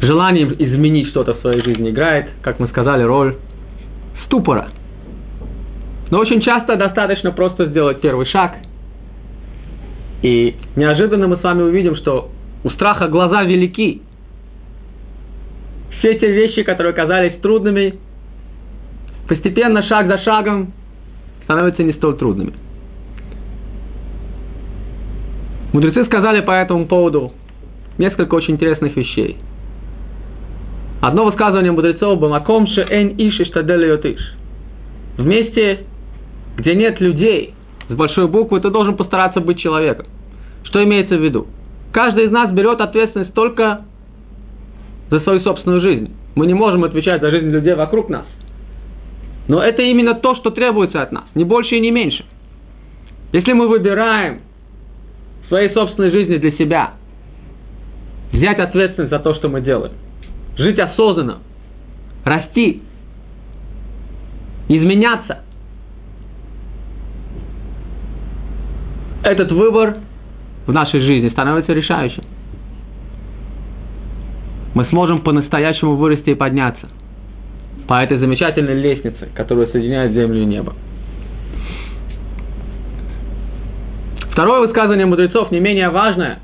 [0.00, 3.36] желанием изменить что-то в своей жизни играет, как мы сказали, роль
[4.24, 4.70] ступора.
[6.10, 8.54] Но очень часто достаточно просто сделать первый шаг.
[10.22, 12.30] И неожиданно мы с вами увидим, что
[12.64, 14.00] у страха глаза велики.
[15.98, 17.96] Все те вещи, которые казались трудными,
[19.28, 20.72] постепенно, шаг за шагом,
[21.44, 22.54] становятся не столь трудными.
[25.76, 27.34] Мудрецы сказали по этому поводу
[27.98, 29.36] несколько очень интересных вещей.
[31.02, 34.00] Одно высказывание мудрецов было «Макомше эн иш иштадель
[35.18, 35.84] В месте,
[36.56, 37.52] где нет людей,
[37.90, 40.06] с большой буквы, ты должен постараться быть человеком.
[40.64, 41.46] Что имеется в виду?
[41.92, 43.82] Каждый из нас берет ответственность только
[45.10, 46.10] за свою собственную жизнь.
[46.36, 48.24] Мы не можем отвечать за жизнь людей вокруг нас.
[49.46, 52.24] Но это именно то, что требуется от нас, не больше и не меньше–
[53.32, 54.40] Если мы выбираем
[55.48, 56.94] своей собственной жизни для себя.
[58.32, 59.92] Взять ответственность за то, что мы делаем,
[60.56, 61.38] жить осознанно,
[62.24, 62.82] расти,
[64.68, 65.42] изменяться,
[69.22, 69.98] этот выбор
[70.66, 72.24] в нашей жизни становится решающим.
[74.74, 76.88] Мы сможем по-настоящему вырасти и подняться
[77.86, 80.74] по этой замечательной лестнице, которая соединяет землю и небо.
[84.36, 86.40] Второе высказывание мудрецов не менее важное.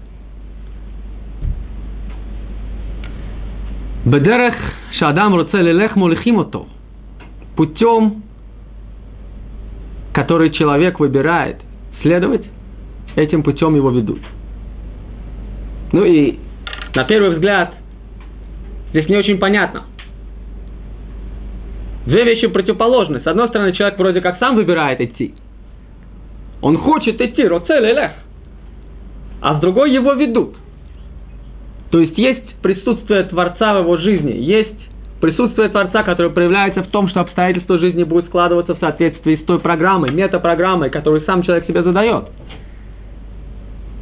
[4.06, 4.54] Бедерех
[4.98, 6.64] шадам руцелелех мулихимото.
[7.54, 8.22] Путем,
[10.14, 11.58] который человек выбирает
[12.00, 12.46] следовать,
[13.14, 14.22] этим путем его ведут.
[15.92, 16.38] Ну и
[16.94, 17.74] на первый взгляд
[18.92, 19.82] здесь не очень понятно.
[22.06, 23.20] Две вещи противоположны.
[23.20, 25.34] С одной стороны, человек вроде как сам выбирает идти.
[26.62, 28.12] Он хочет идти, роцель элех.
[29.40, 30.54] А с другой его ведут.
[31.90, 34.78] То есть есть присутствие Творца в его жизни, есть
[35.20, 39.58] присутствие Творца, которое проявляется в том, что обстоятельства жизни будут складываться в соответствии с той
[39.58, 42.28] программой, метапрограммой, которую сам человек себе задает.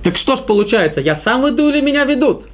[0.04, 2.44] Так что ж получается, я сам веду или меня ведут?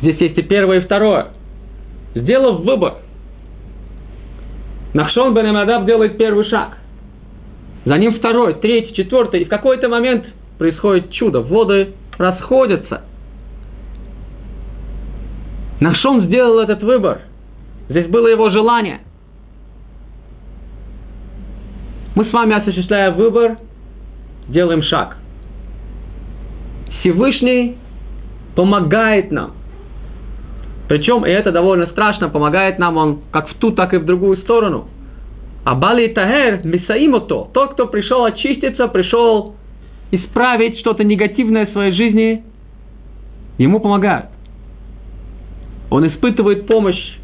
[0.00, 1.28] Здесь есть и первое, и второе.
[2.14, 2.94] Сделав выбор,
[4.94, 6.76] Нахшон бен Амадаб делает первый шаг.
[7.84, 9.42] За ним второй, третий, четвертый.
[9.42, 10.24] И в какой-то момент
[10.58, 11.40] происходит чудо.
[11.40, 13.02] Воды расходятся.
[15.80, 17.22] Нахшон сделал этот выбор.
[17.88, 19.00] Здесь было его желание.
[22.14, 23.56] Мы с вами, осуществляя выбор,
[24.46, 25.16] делаем шаг.
[27.00, 27.76] Всевышний
[28.54, 29.52] помогает нам.
[30.88, 34.36] Причем, и это довольно страшно, помогает нам он как в ту, так и в другую
[34.38, 34.88] сторону.
[35.64, 39.54] А Бали Тагер Мисаимото, тот, кто пришел очиститься, пришел
[40.10, 42.44] исправить что-то негативное в своей жизни,
[43.58, 44.26] ему помогают.
[45.90, 47.18] Он испытывает помощь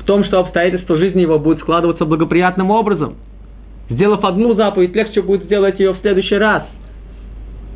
[0.00, 3.16] в том, что обстоятельства жизни его будут складываться благоприятным образом.
[3.90, 6.64] Сделав одну заповедь, легче будет сделать ее в следующий раз.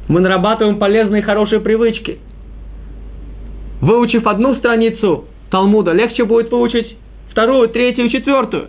[0.09, 2.19] Мы нарабатываем полезные и хорошие привычки–
[3.81, 6.97] Выучив одну страницу Талмуда, легче будет выучить
[7.31, 8.69] вторую, третью, четвертую.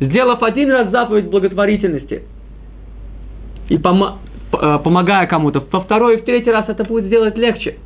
[0.00, 2.22] Сделав один раз заповедь благотворительности
[3.68, 4.18] и пом-
[4.52, 7.76] э, помогая кому-то, во второй и в третий раз это будет сделать легче.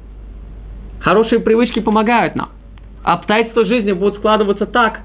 [1.01, 2.51] Хорошие привычки помогают нам.
[3.05, 5.01] Обстоятельства жизни будут складываться так,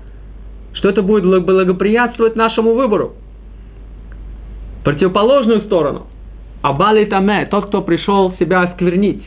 [0.73, 3.13] что это будет благоприятствовать нашему выбору.
[4.83, 6.07] Противоположную сторону.
[6.61, 9.23] Абали Таме, тот, кто пришел себя осквернить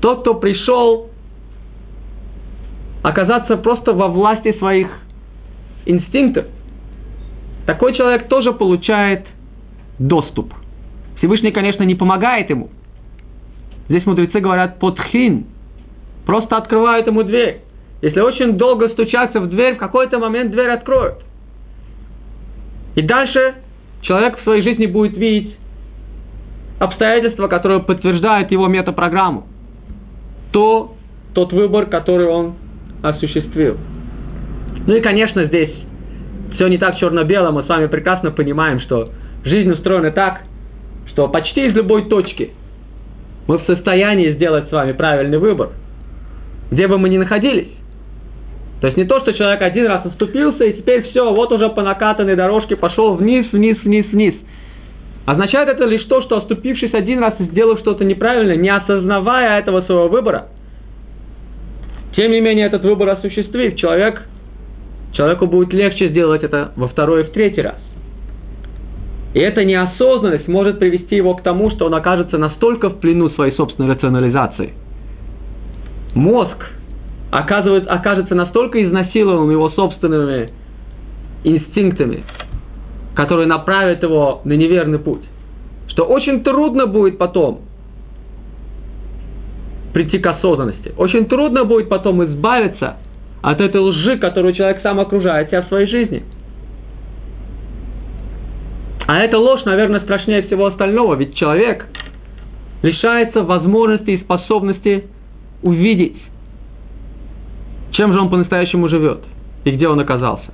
[0.00, 1.10] тот, кто пришел
[3.02, 4.88] оказаться просто во власти своих
[5.84, 6.46] инстинктов,
[7.66, 9.26] такой человек тоже получает
[9.98, 10.52] доступ.
[11.18, 12.70] Всевышний, конечно, не помогает ему.
[13.88, 15.46] Здесь мудрецы говорят подхин,
[16.24, 17.60] просто открывают ему дверь.
[18.02, 21.24] Если очень долго стучаться в дверь, в какой-то момент дверь откроют.
[22.94, 23.54] И дальше
[24.02, 25.56] человек в своей жизни будет видеть
[26.78, 29.46] обстоятельства, которые подтверждают его метапрограмму
[30.56, 30.94] то
[31.34, 32.54] тот выбор, который он
[33.02, 33.76] осуществил.
[34.86, 35.70] Ну и, конечно, здесь
[36.54, 39.10] все не так черно-бело, мы с вами прекрасно понимаем, что
[39.44, 40.42] жизнь устроена так,
[41.08, 42.52] что почти из любой точки
[43.46, 45.70] мы в состоянии сделать с вами правильный выбор,
[46.70, 47.68] где бы мы ни находились.
[48.80, 51.82] То есть не то, что человек один раз оступился, и теперь все, вот уже по
[51.82, 54.34] накатанной дорожке пошел вниз, вниз, вниз, вниз.
[55.24, 59.82] Означает это лишь то, что оступившись один раз и сделав что-то неправильно, не осознавая этого
[59.82, 60.48] своего выбора,
[62.14, 64.22] тем не менее этот выбор осуществив, человек,
[65.16, 67.76] человеку будет легче сделать это во второй и в третий раз.
[69.34, 73.54] И эта неосознанность может привести его к тому, что он окажется настолько в плену своей
[73.54, 74.72] собственной рационализации.
[76.14, 76.56] Мозг
[77.30, 80.50] оказывается, окажется настолько изнасилованным его собственными
[81.44, 82.24] инстинктами,
[83.14, 85.22] который направит его на неверный путь.
[85.88, 87.60] Что очень трудно будет потом
[89.92, 90.92] прийти к осознанности.
[90.96, 92.96] Очень трудно будет потом избавиться
[93.42, 96.24] от этой лжи, которую человек сам окружает себя в своей жизни.
[99.06, 101.86] А эта ложь, наверное, страшнее всего остального, ведь человек
[102.82, 105.04] лишается возможности и способности
[105.62, 106.16] увидеть,
[107.92, 109.22] чем же он по-настоящему живет
[109.64, 110.52] и где он оказался.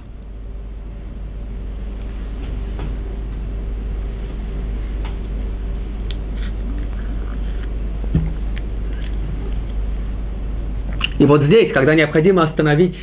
[11.19, 12.95] И вот здесь, когда необходимо остановить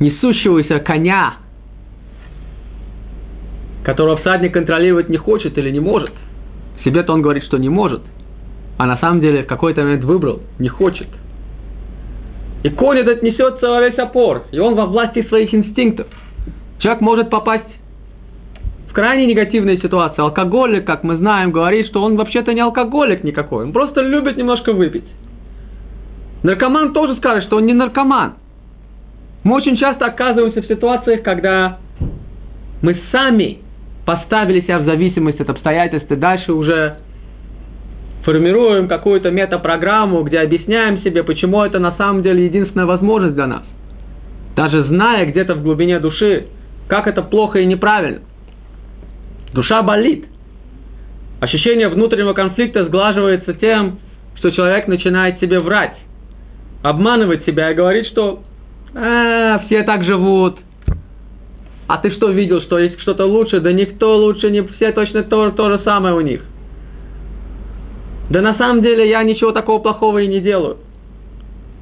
[0.00, 1.34] несущегося коня,
[3.84, 6.10] которого всадник контролировать не хочет или не может.
[6.84, 8.02] Себе-то он говорит, что не может,
[8.76, 11.06] а на самом деле в какой-то момент выбрал, не хочет.
[12.64, 16.08] И конь этот несется во весь опор, и он во власти своих инстинктов.
[16.80, 17.70] Человек может попасть
[18.88, 20.22] в крайне негативные ситуации.
[20.22, 24.72] Алкоголик, как мы знаем, говорит, что он вообще-то не алкоголик никакой, он просто любит немножко
[24.72, 25.04] выпить.
[26.46, 28.34] Наркоман тоже скажет, что он не наркоман.
[29.42, 31.78] Мы очень часто оказываемся в ситуациях, когда
[32.82, 33.58] мы сами
[34.04, 36.98] поставили себя в зависимость от обстоятельств, и дальше уже
[38.22, 43.64] формируем какую-то метапрограмму, где объясняем себе, почему это на самом деле единственная возможность для нас.
[44.54, 46.46] Даже зная где-то в глубине души,
[46.86, 48.20] как это плохо и неправильно.
[49.52, 50.26] Душа болит.
[51.40, 53.98] Ощущение внутреннего конфликта сглаживается тем,
[54.36, 55.96] что человек начинает себе врать,
[56.88, 58.42] обманывать себя и говорить, что
[58.94, 60.58] а, все так живут,
[61.88, 63.60] а ты что видел, что есть что-то лучше?
[63.60, 66.42] Да никто лучше, не все точно то, то же самое у них.
[68.30, 70.78] Да на самом деле я ничего такого плохого и не делаю.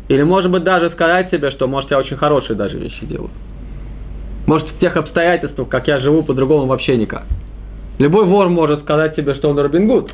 [0.09, 3.31] Или может быть даже сказать себе, что может я очень хорошие даже вещи делаю.
[4.47, 7.25] Может в тех обстоятельствах, как я живу, по-другому вообще никак.
[7.99, 10.11] Любой вор может сказать себе, что он Робин Гуд.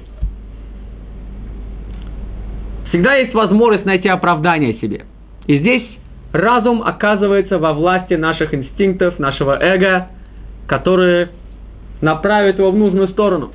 [2.91, 5.05] Всегда есть возможность найти оправдание себе.
[5.47, 5.85] И здесь
[6.33, 10.09] разум оказывается во власти наших инстинктов, нашего эго,
[10.67, 11.31] которые
[12.01, 13.53] направят его в нужную сторону.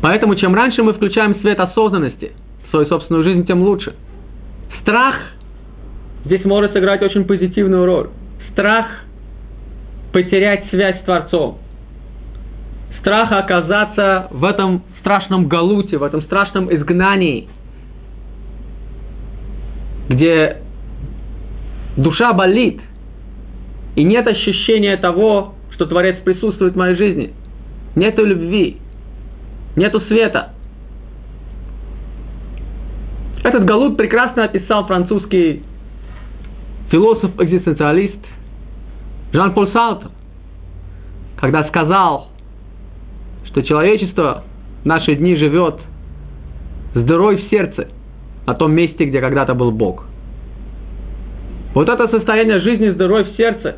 [0.00, 2.32] Поэтому чем раньше мы включаем свет осознанности
[2.66, 3.94] в свою собственную жизнь, тем лучше.
[4.82, 5.16] Страх
[6.24, 8.08] здесь может сыграть очень позитивную роль.
[8.52, 8.86] Страх
[10.12, 11.58] потерять связь с Творцом.
[13.00, 17.48] Страх оказаться в этом страшном галуте, в этом страшном изгнании–
[20.08, 20.62] где
[21.96, 22.80] душа болит,
[23.94, 27.32] и нет ощущения того, что Творец присутствует в моей жизни.
[27.94, 28.78] Нету любви,
[29.76, 30.52] нету света.
[33.44, 35.62] Этот галут прекрасно описал французский
[36.90, 38.18] философ-экзистенциалист
[39.32, 40.10] Жан-Поль Сартр,
[41.40, 42.28] когда сказал,
[43.46, 44.44] что человечество
[44.84, 45.80] наши дни живет
[46.94, 47.88] с дырой в сердце–
[48.48, 50.06] на том месте, где когда-то был Бог.
[51.74, 53.76] Вот это состояние жизни, здоровья в сердце,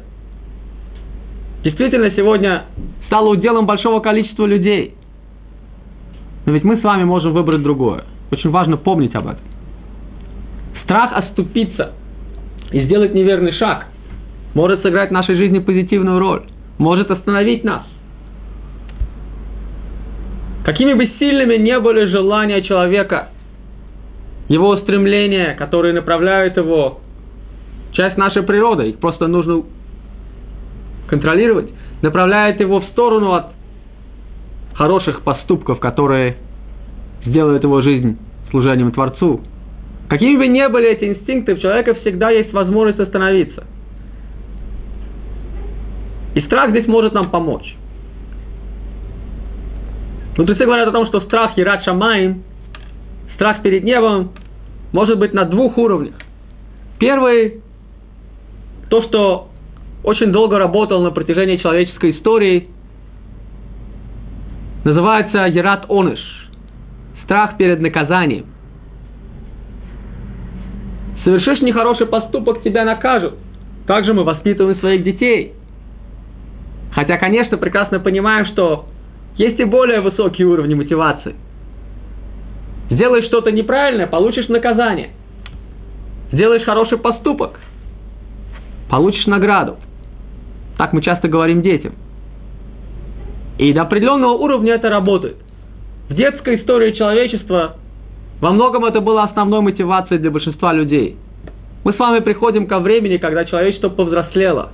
[1.64, 2.66] действительно сегодня
[3.06, 4.94] стало уделом большого количества людей.
[6.46, 8.04] Но ведь мы с вами можем выбрать другое.
[8.30, 9.42] Очень важно помнить об этом.
[10.84, 11.94] Страх оступиться
[12.70, 13.88] и сделать неверный шаг
[14.54, 16.44] может сыграть в нашей жизни позитивную роль,
[16.78, 17.82] может остановить нас.
[20.64, 23.28] Какими бы сильными не были желания человека–
[24.50, 26.98] его устремления, которые направляют его,
[27.92, 29.62] часть нашей природы, их просто нужно
[31.06, 31.70] контролировать,
[32.02, 33.52] направляет его в сторону от
[34.74, 36.36] хороших поступков, которые
[37.24, 38.18] сделают его жизнь
[38.50, 39.40] служением Творцу.
[40.08, 43.64] Какими бы ни были эти инстинкты, у человека всегда есть возможность остановиться.
[46.34, 47.76] И страх здесь может нам помочь.
[50.40, 52.44] Мудрецы говорят о том, что страх Ират Шамаем,
[53.34, 54.30] страх перед небом,
[54.90, 56.14] может быть на двух уровнях.
[56.98, 57.60] Первый,
[58.88, 59.48] то, что
[60.02, 62.68] очень долго работал на протяжении человеческой истории,
[64.82, 66.20] называется Ярат Оныш,
[67.24, 68.46] страх перед наказанием.
[71.22, 73.34] Совершишь нехороший поступок, тебя накажут.
[73.86, 75.52] Как же мы воспитываем своих детей?
[76.92, 78.86] Хотя, конечно, прекрасно понимаем, что
[79.40, 81.34] есть и более высокие уровни мотивации–
[82.90, 85.10] Сделаешь что-то неправильное, получишь наказание.
[86.32, 87.60] Сделаешь хороший поступок,
[88.88, 89.76] получишь награду.
[90.76, 91.94] Так мы часто говорим детям.
[93.58, 95.36] И до определенного уровня это работает.
[96.08, 97.76] В детской истории человечества
[98.40, 101.16] во многом это было основной мотивацией для большинства людей.
[101.84, 104.70] Мы с вами приходим ко времени, когда человечество повзрослело.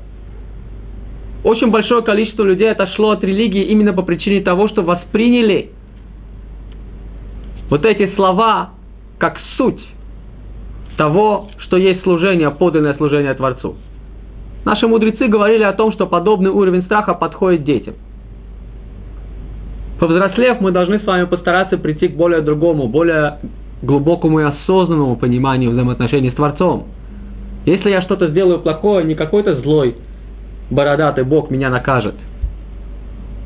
[1.45, 5.71] Очень большое количество людей отошло от религии именно по причине того, что восприняли
[7.71, 8.71] вот эти слова
[9.19, 9.81] как суть
[10.97, 13.77] того, что есть служение, подлинное служение Творцу.
[14.65, 17.95] Наши мудрецы говорили о том, что подобный уровень страха подходит детям.
[20.01, 23.39] Повзрослев, мы должны с вами постараться прийти к более другому, более
[23.83, 26.89] глубокому и осознанному пониманию взаимоотношений с Творцом.
[27.65, 29.97] Если я что-то сделаю плохое, не какой-то злой,
[30.71, 32.15] бородатый Бог меня накажет.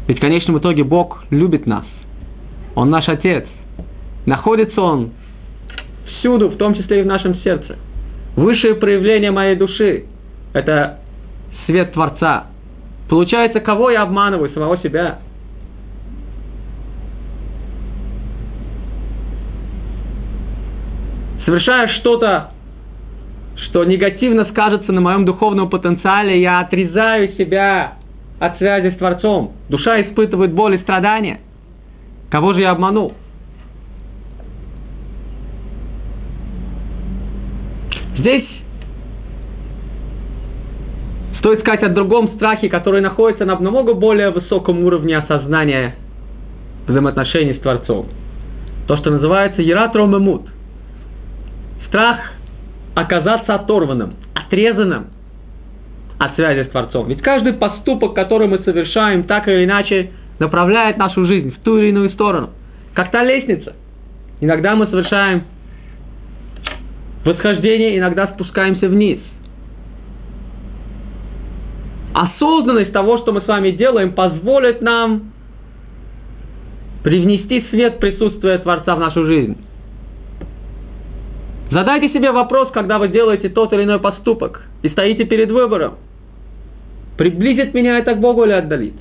[0.07, 1.85] Ведь в конечном итоге Бог любит нас.
[2.75, 3.47] Он наш Отец.
[4.27, 5.11] Находится он
[6.07, 7.77] всюду, в том числе и в нашем сердце.
[8.37, 10.05] Высшее проявление моей души–
[10.53, 10.99] это
[11.67, 12.47] свет Творца.
[13.09, 14.51] Получается, кого я обманываю?
[14.51, 15.19] Самого себя.
[21.45, 22.51] Совершая что-то,
[23.71, 27.95] что негативно скажется на моем духовном потенциале, я отрезаю себя
[28.41, 29.53] от связи с Творцом.
[29.69, 31.41] Душа испытывает боль и страдания.
[32.31, 33.15] Кого же я обманул?
[38.19, 38.45] Здесь
[41.39, 45.95] стоит сказать о другом страхе, который находится на намного более высоком уровне осознания
[46.89, 48.09] взаимоотношений с Творцом.
[48.89, 50.43] То, что называется Ератром
[51.87, 52.19] Страх
[52.95, 55.07] оказаться оторванным, отрезанным
[56.19, 57.09] от связи с Творцом.
[57.09, 61.89] Ведь каждый поступок, который мы совершаем, так или иначе направляет нашу жизнь в ту или
[61.89, 62.51] иную сторону.
[62.95, 63.75] Как та лестница.
[64.41, 65.45] Иногда мы совершаем
[67.25, 69.19] восхождение, иногда спускаемся вниз.
[72.13, 75.33] Осознанность того, что мы с вами делаем, позволит нам
[77.03, 79.57] привнести свет присутствия Творца в нашу жизнь.
[81.71, 85.95] Задайте себе вопрос, когда вы делаете тот или иной поступок и стоите перед выбором.
[87.17, 88.95] Приблизит меня это к Богу или отдалит?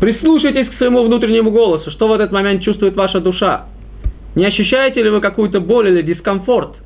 [0.00, 3.66] Прислушайтесь к своему внутреннему голосу, что в этот момент чувствует ваша душа.
[4.34, 6.76] Не ощущаете ли вы какую-то боль или дискомфорт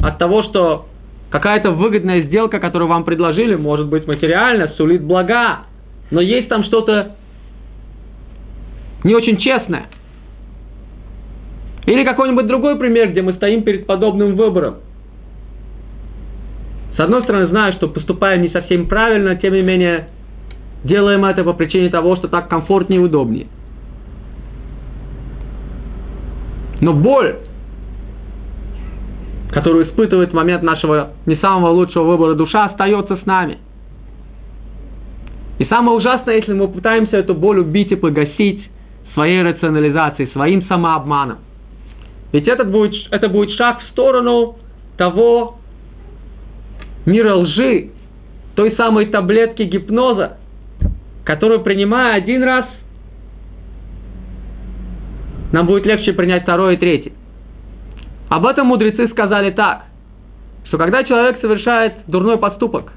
[0.00, 0.86] от того, что
[1.30, 5.60] какая-то выгодная сделка, которую вам предложили, может быть материально, сулит блага,
[6.10, 7.16] но есть там что-то
[9.04, 9.86] не очень честное.
[11.88, 14.74] Или какой-нибудь другой пример, где мы стоим перед подобным выбором.
[16.94, 20.08] С одной стороны, знаю, что поступаем не совсем правильно, тем не менее,
[20.84, 23.46] делаем это по причине того, что так комфортнее и удобнее.
[26.82, 27.36] Но боль,
[29.50, 33.56] которую испытывает в момент нашего не самого лучшего выбора душа, остается с нами.
[35.58, 38.62] И самое ужасное, если мы пытаемся эту боль убить и погасить
[39.14, 41.38] своей рационализацией, своим самообманом.
[42.32, 44.56] Ведь это будет, это будет шаг в сторону
[44.96, 45.58] того
[47.06, 47.90] мира лжи,
[48.54, 50.36] той самой таблетки гипноза,
[51.24, 52.66] которую принимая один раз,
[55.52, 57.12] нам будет легче принять второй и третий.
[58.28, 59.84] Об этом мудрецы сказали так,
[60.64, 62.92] что когда человек совершает дурной поступок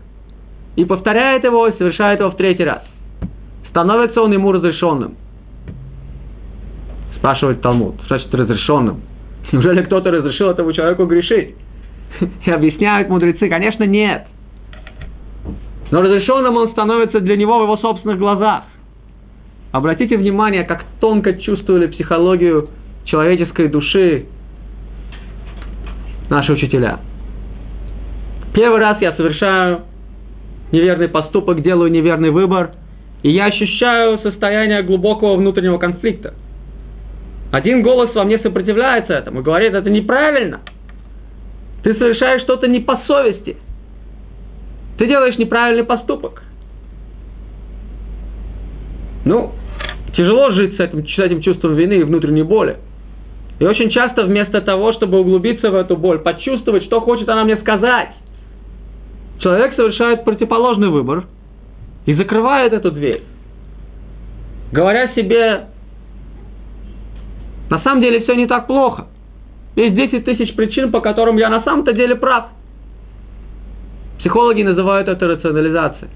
[0.75, 2.84] и повторяет его, совершает его в третий раз,
[3.69, 5.15] становится он ему разрешенным.
[7.17, 9.01] Спрашивает Талмуд, значит разрешенным?
[9.52, 11.56] Неужели кто-то разрешил этому человеку грешить?
[12.46, 14.28] И объясняют мудрецы, конечно, нет.
[15.92, 18.64] Но разрешенным он становится для него в его собственных глазах.
[19.72, 22.70] Обратите внимание, как тонко чувствовали психологию
[23.06, 24.26] человеческой души
[26.30, 27.00] наши учителя.
[28.54, 29.82] Первый раз я совершаю
[30.72, 32.72] неверный поступок, делаю неверный выбор,
[33.24, 36.34] и я ощущаю состояние глубокого внутреннего конфликта.
[37.52, 40.62] Один голос во мне сопротивляется этому, говорит, это неправильно.
[41.84, 43.58] Ты совершаешь что-то не по совести.
[44.97, 46.43] Ты делаешь неправильный поступок.
[49.26, 49.52] Ну,
[50.16, 52.78] тяжело жить с этим, с этим чувством вины и внутренней боли.
[53.60, 57.58] И очень часто вместо того, чтобы углубиться в эту боль, почувствовать, что хочет она мне
[57.58, 58.10] сказать,
[59.39, 61.26] человек совершает противоположный выбор
[62.06, 63.24] и закрывает эту дверь.
[64.72, 65.66] Говоря себе,
[67.72, 69.07] на самом деле все не так плохо.
[69.78, 72.47] Есть 10 тысяч причин, по которым я на самом-то деле прав.
[74.19, 76.11] Психологи называют это рационализацией.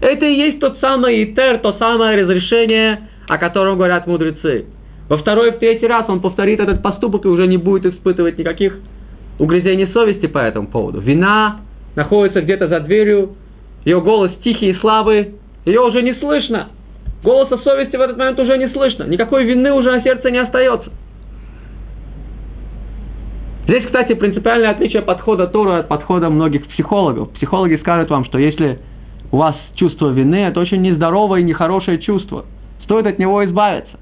[0.00, 4.66] Это и есть тот самый итер, то самое разрешение, о котором говорят мудрецы.
[5.08, 8.38] Во второй и в третий раз он повторит этот поступок и уже не будет испытывать
[8.38, 8.78] никаких
[9.40, 11.00] угрызений совести по этому поводу.
[11.00, 11.56] Вина
[11.96, 13.34] находится где-то за дверью,
[13.84, 15.34] ее голос тихий и слабый,
[15.64, 16.68] ее уже не слышно.
[17.24, 19.04] Голоса совести в этот момент уже не слышно.
[19.04, 20.90] Никакой вины уже на сердце не остается.
[23.70, 27.30] Здесь, кстати, принципиальное отличие подхода Тора от подхода многих психологов.
[27.34, 28.80] Психологи скажут вам, что если
[29.30, 32.46] у вас чувство вины, это очень нездоровое и нехорошее чувство.
[32.82, 33.96] Стоит от него избавиться.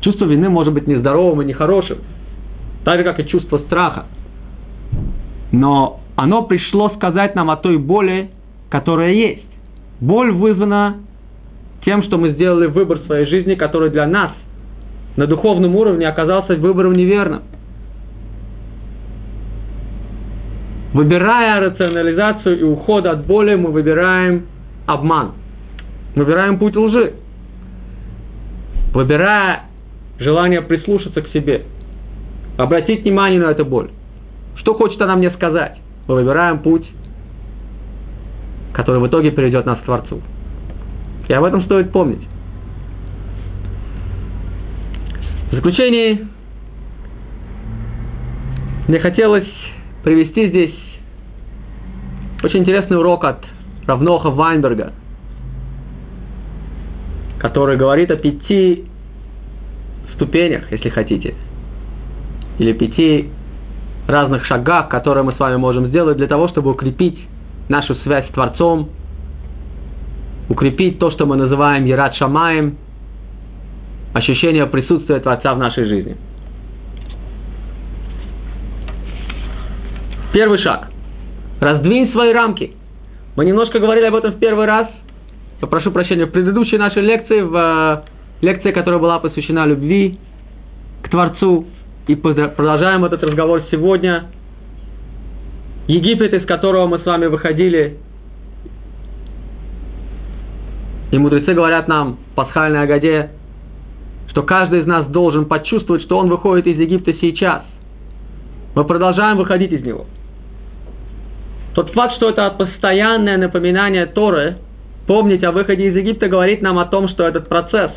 [0.00, 1.98] Чувство вины может быть нездоровым и нехорошим,
[2.84, 4.04] так же, как и чувство страха.
[5.50, 8.30] Но оно пришло сказать нам о той боли,
[8.68, 9.48] которая есть.
[10.00, 10.98] Боль вызвана
[11.84, 14.30] тем, что мы сделали выбор в своей жизни, который для нас
[15.16, 17.42] на духовном уровне оказался выбором неверным.
[20.92, 24.46] Выбирая рационализацию и уход от боли, мы выбираем
[24.86, 25.32] обман.
[26.14, 27.14] Выбираем путь лжи.
[28.94, 29.64] Выбирая
[30.18, 31.64] желание прислушаться к себе,
[32.56, 33.90] обратить внимание на эту боль.
[34.56, 35.76] Что хочет она мне сказать?
[36.08, 36.86] Мы выбираем путь
[38.76, 40.20] который в итоге приведет нас к Творцу.
[41.28, 42.20] И об этом стоит помнить.
[45.50, 46.28] В заключение
[48.86, 49.48] мне хотелось
[50.06, 50.74] привести здесь
[52.44, 53.44] очень интересный урок от
[53.88, 54.92] Равноха Вайнберга,
[57.40, 58.84] который говорит о пяти
[60.14, 61.34] ступенях, если хотите,
[62.60, 63.30] или пяти
[64.06, 67.18] разных шагах, которые мы с вами можем сделать для того, чтобы укрепить
[67.68, 68.90] нашу связь с Творцом,
[70.48, 72.76] укрепить то, что мы называем Ярат Шамаем,
[74.14, 76.16] ощущение присутствия Творца в нашей жизни.
[80.36, 80.90] Первый шаг.
[81.60, 82.74] Раздвинь свои рамки.
[83.36, 84.86] Мы немножко говорили об этом в первый раз.
[85.60, 90.18] Прошу прощения, в предыдущей нашей лекции, в э, лекции, которая была посвящена любви
[91.02, 91.64] к Творцу.
[92.06, 94.26] И продолжаем этот разговор сегодня.
[95.86, 97.96] Египет, из которого мы с вами выходили,
[101.12, 103.30] и мудрецы говорят нам в пасхальной Агаде,
[104.28, 107.62] что каждый из нас должен почувствовать, что он выходит из Египта сейчас.
[108.74, 110.04] Мы продолжаем выходить из него.
[111.76, 114.56] Тот факт, что это постоянное напоминание Торы,
[115.06, 117.90] помнить о выходе из Египта, говорит нам о том, что этот процесс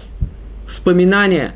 [0.75, 1.53] вспоминания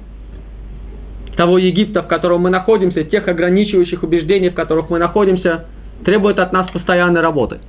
[1.35, 5.65] того Египта, в котором мы находимся, тех ограничивающих убеждений, в которых мы находимся,
[6.05, 7.59] требует от нас постоянной работы.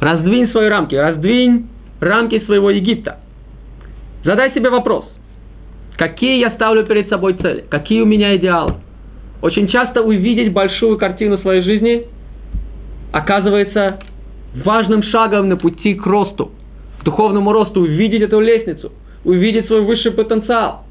[0.00, 1.68] Раздвинь свои рамки, раздвинь
[2.00, 3.20] рамки своего Египта.
[4.24, 5.04] Задай себе вопрос,
[5.96, 8.74] какие я ставлю перед собой цели, какие у меня идеалы.
[9.40, 12.06] Очень часто увидеть большую картину своей жизни
[13.16, 13.98] оказывается
[14.62, 16.52] важным шагом на пути к росту,
[17.00, 18.92] к духовному росту, увидеть эту лестницу,
[19.24, 20.84] увидеть свой высший потенциал.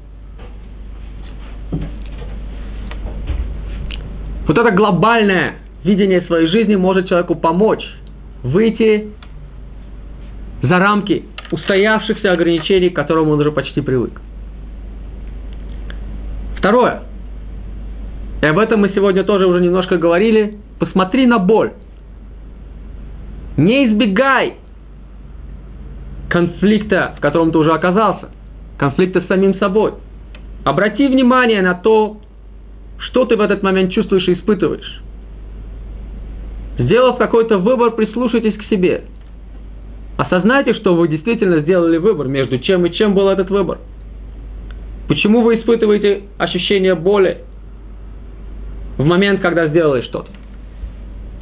[4.48, 5.54] Вот это глобальное
[5.84, 7.84] видение своей жизни может человеку помочь
[8.42, 9.08] выйти
[10.62, 14.20] за рамки устоявшихся ограничений, к которым он уже почти привык.
[16.58, 17.02] Второе.
[18.42, 20.58] И об этом мы сегодня тоже уже немножко говорили.
[20.80, 21.72] Посмотри на боль.
[23.56, 24.54] Не избегай
[26.28, 28.28] конфликта, в котором ты уже оказался.
[28.78, 29.94] Конфликта с самим собой.
[30.64, 32.18] Обрати внимание на то,
[32.98, 35.02] что ты в этот момент чувствуешь и испытываешь.
[36.78, 39.04] Сделав какой-то выбор, прислушайтесь к себе–
[40.16, 43.78] Осознайте, что вы действительно сделали выбор, между чем и чем был этот выбор.
[45.08, 47.38] Почему вы испытываете ощущение боли
[48.96, 50.30] в момент, когда сделали что-то?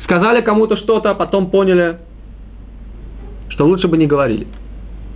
[0.04, 1.98] Сказали кому-то что-то, а потом поняли,
[3.48, 4.46] что лучше бы не говорили.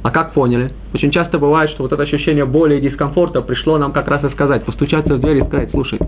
[0.02, 0.72] А как поняли?
[0.94, 4.30] Очень часто бывает, что вот это ощущение боли и дискомфорта пришло нам как раз и
[4.30, 5.98] сказать, постучаться в дверь и сказать, слушай,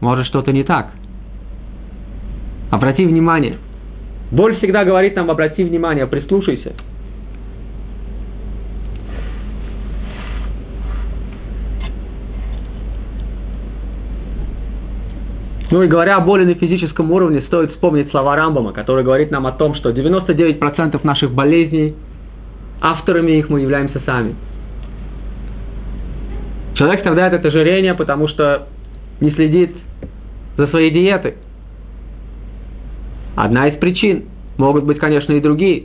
[0.00, 0.88] может что-то не так.
[2.70, 3.58] Обрати внимание,
[4.30, 6.72] Боль всегда говорит нам, обрати внимание, прислушайся.
[15.70, 19.46] Ну и говоря о боли на физическом уровне, стоит вспомнить слова Рамбама, который говорит нам
[19.46, 21.94] о том, что 99% наших болезней,
[22.80, 24.36] авторами их мы являемся сами.
[26.74, 28.68] Человек страдает от ожирения, потому что
[29.20, 29.72] не следит
[30.56, 31.34] за своей диетой.
[33.34, 34.24] Одна из причин.
[34.58, 35.84] Могут быть, конечно, и другие.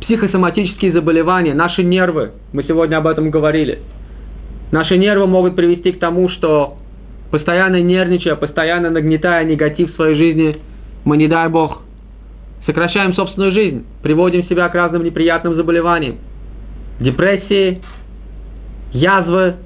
[0.00, 3.80] Психосоматические заболевания, наши нервы, мы сегодня об этом говорили.
[4.72, 6.78] Наши нервы могут привести к тому, что
[7.30, 10.58] постоянно нервничая, постоянно нагнетая негатив в своей жизни,
[11.04, 11.82] мы, не дай Бог,
[12.66, 16.16] сокращаем собственную жизнь, приводим себя к разным неприятным заболеваниям.
[16.98, 17.80] Депрессии,
[18.92, 19.56] язвы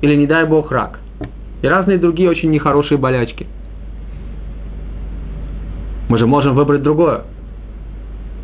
[0.00, 1.00] или, не дай Бог, рак.
[1.62, 3.46] И разные другие очень нехорошие болячки.
[6.08, 7.22] Мы же можем выбрать другое.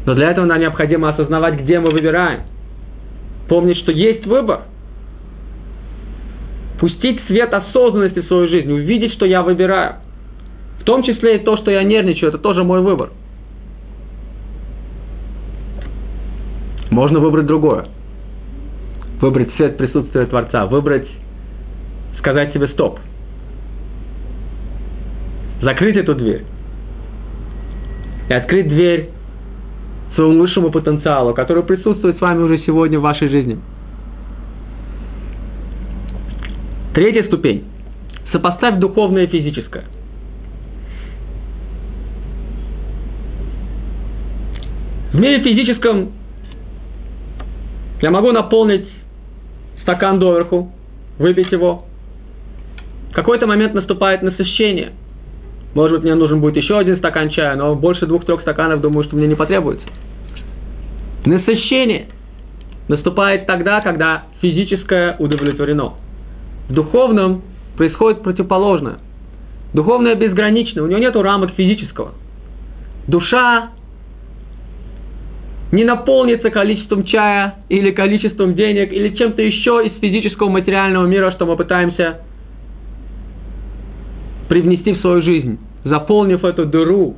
[0.04, 2.40] Но для этого нам необходимо осознавать, где мы выбираем.
[3.48, 4.62] Помнить, что есть выбор.
[6.82, 9.98] Пустить свет осознанности в свою жизнь, увидеть, что я выбираю.
[10.80, 13.10] В том числе и то, что я нервничаю, это тоже мой выбор.
[16.90, 17.86] Можно выбрать другое.
[19.20, 21.06] Выбрать свет присутствия Творца, выбрать,
[22.18, 22.98] сказать себе стоп.
[25.60, 26.42] Закрыть эту дверь
[28.28, 29.10] и открыть дверь
[30.16, 33.60] своему высшему потенциалу, который присутствует с вами уже сегодня в вашей жизни.
[36.94, 37.64] Третья ступень.
[38.32, 39.84] Сопоставь духовное и физическое.
[45.12, 46.12] В мире физическом
[48.00, 48.88] я могу наполнить
[49.82, 50.72] стакан доверху,
[51.18, 51.84] выпить его.
[53.10, 54.92] В какой-то момент наступает насыщение.
[55.74, 59.16] Может быть, мне нужен будет еще один стакан чая, но больше двух-трех стаканов, думаю, что
[59.16, 59.86] мне не потребуется.
[61.24, 62.06] Насыщение
[62.88, 65.94] наступает тогда, когда физическое удовлетворено.
[66.72, 67.42] В духовном
[67.76, 68.96] происходит противоположное.
[69.74, 72.12] Духовное безгранично, у него нет рамок физического.
[73.06, 73.72] Душа
[75.70, 81.44] не наполнится количеством чая или количеством денег или чем-то еще из физического материального мира, что
[81.44, 82.22] мы пытаемся
[84.48, 87.16] привнести в свою жизнь, заполнив эту дыру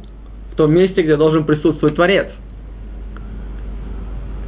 [0.50, 2.26] в том месте, где должен присутствовать Творец.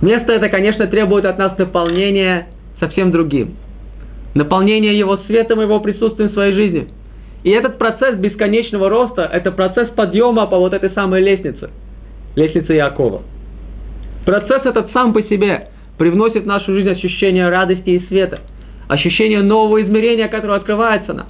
[0.02, 2.48] Место это, конечно, требует от нас наполнения
[2.80, 3.54] совсем другим.
[4.36, 6.88] Наполнения его светом его присутствием в своей жизни.
[7.42, 11.70] И этот процесс бесконечного роста– это процесс подъема по вот этой самой лестнице.
[12.34, 13.22] Лестнице Якова.
[14.26, 18.40] Процесс этот сам по себе привносит в нашу жизнь ощущение радости и света.
[18.88, 21.26] Ощущение нового измерения, которое открывается нам.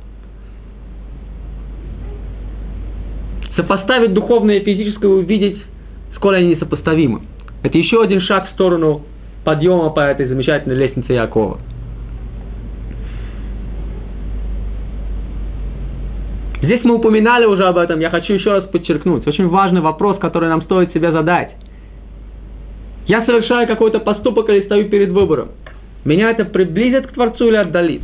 [3.55, 5.59] Сопоставить духовное и физическое увидеть,
[6.17, 7.21] сколь они несопоставимы.
[7.63, 9.03] Это еще один шаг в сторону
[9.45, 11.61] подъема по этой замечательной лестнице Якова.
[16.63, 19.27] Здесь мы упоминали уже об этом, я хочу еще раз подчеркнуть.
[19.27, 21.51] Очень важный вопрос, который нам стоит себе задать.
[23.07, 25.51] Я совершаю какой-то поступок или стою перед выбором.
[26.05, 28.03] Меня это приблизит к Творцу или отдалит?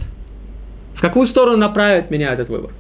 [0.95, 2.71] В какую сторону направит меня этот выбор?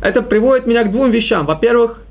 [0.00, 1.46] Это приводит меня к двум вещам.
[1.46, 2.02] Во-первых,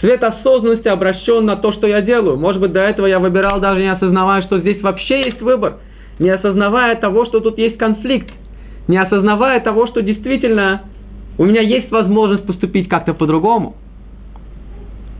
[0.00, 2.36] свет осознанности обращен на то, что я делаю.
[2.36, 5.78] Может быть, до этого я выбирал, даже не осознавая, что здесь вообще есть выбор.
[6.18, 8.28] Не осознавая того, что тут есть конфликт.
[8.88, 10.82] Не осознавая того, что действительно
[11.38, 13.76] у меня есть возможность поступить как-то по-другому.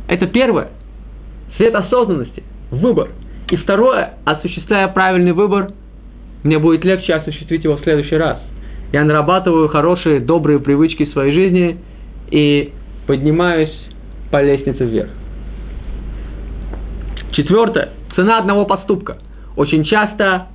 [0.08, 0.68] Это первое.
[1.56, 2.42] Свет осознанности.
[2.70, 3.10] Выбор.
[3.50, 5.72] И второе, осуществляя правильный выбор,
[6.42, 8.38] мне будет легче осуществить его в следующий раз.
[8.92, 11.78] Я нарабатываю хорошие, добрые привычки в своей жизни
[12.30, 12.72] и
[13.06, 13.72] поднимаюсь
[14.30, 15.10] по лестнице вверх.
[17.32, 17.90] Четвертое.
[18.14, 19.18] Цена одного поступка.
[19.56, 20.48] Очень часто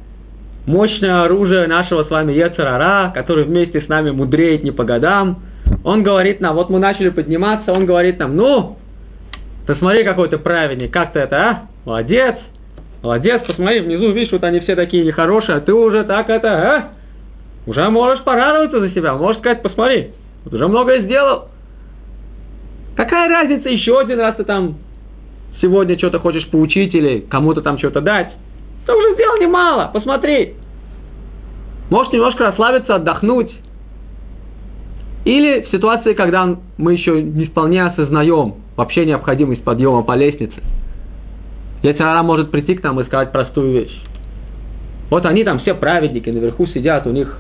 [0.68, 5.40] мощное оружие нашего с вами Ецарара, который вместе с нами мудреет не по годам,
[5.84, 8.78] он говорит нам, вот мы начали подниматься, он говорит нам, ну,
[9.66, 11.62] посмотри, какой ты праведник, как ты это, а?
[11.86, 12.36] Молодец,
[13.02, 16.90] молодец, посмотри, внизу, видишь, вот они все такие нехорошие, а ты уже так это, а?
[17.66, 20.12] Уже можешь порадоваться за себя, можешь сказать, посмотри,
[20.44, 21.46] вот уже многое сделал.
[22.98, 24.76] Какая разница, еще один раз ты там
[25.62, 28.34] сегодня что-то хочешь поучить или кому-то там что-то дать.
[28.88, 30.56] Ты уже сделал немало, посмотри.
[31.90, 33.52] Можешь немножко расслабиться, отдохнуть.
[35.26, 40.56] Или в ситуации, когда мы еще не вполне осознаем вообще необходимость подъема по лестнице.
[41.84, 44.02] Она может прийти к нам и сказать простую вещь.
[45.10, 47.38] Вот они там все праведники, наверху сидят, у них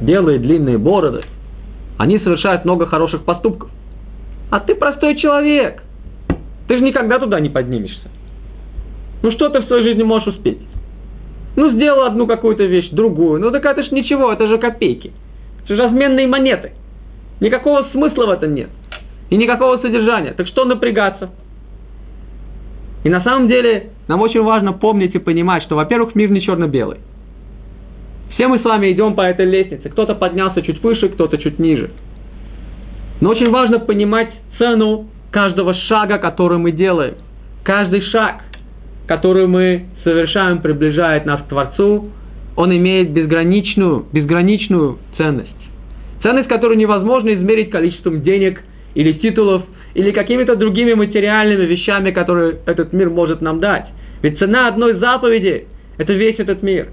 [0.00, 1.24] белые длинные бороды.
[1.98, 3.70] Они совершают много хороших поступков.
[4.50, 5.82] А ты простой человек.
[6.68, 8.08] Ты же никогда туда не поднимешься.
[9.22, 10.58] Ну что ты в своей жизни можешь успеть?
[11.56, 13.40] Ну сделал одну какую-то вещь, другую.
[13.40, 15.12] Ну так это ж ничего, это же копейки.
[15.64, 16.72] Это же разменные монеты.
[17.40, 18.70] Никакого смысла в этом нет.
[19.30, 20.32] И никакого содержания.
[20.32, 21.30] Так что напрягаться?
[23.04, 26.98] И на самом деле нам очень важно помнить и понимать, что, во-первых, мир не черно-белый.
[28.34, 29.88] Все мы с вами идем по этой лестнице.
[29.88, 31.90] Кто-то поднялся чуть выше, кто-то чуть ниже.
[33.20, 37.14] Но очень важно понимать цену каждого шага, который мы делаем.
[37.64, 38.42] Каждый шаг,
[39.10, 42.10] который мы совершаем, приближает нас к Творцу,
[42.54, 45.50] он имеет безграничную, безграничную ценность.
[46.22, 48.62] Ценность, которую невозможно измерить количеством денег
[48.94, 53.86] или титулов, или какими-то другими материальными вещами, которые этот мир может нам дать.
[54.22, 55.66] Ведь цена одной заповеди–
[55.98, 56.90] это весь этот мир.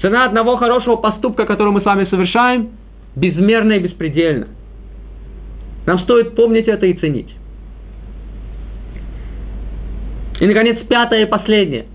[0.00, 2.68] Цена одного хорошего поступка, который мы с вами совершаем,
[3.16, 4.46] безмерна и беспредельна.
[5.84, 7.35] Нам стоит помнить это и ценить.
[10.40, 11.86] И, наконец, пятое и последнее.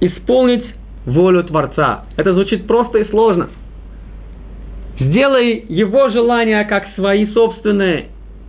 [0.00, 0.64] Исполнить
[1.06, 2.04] волю Творца.
[2.16, 3.48] Это звучит просто и сложно–
[5.00, 8.08] Сделай его желания как свои собственные,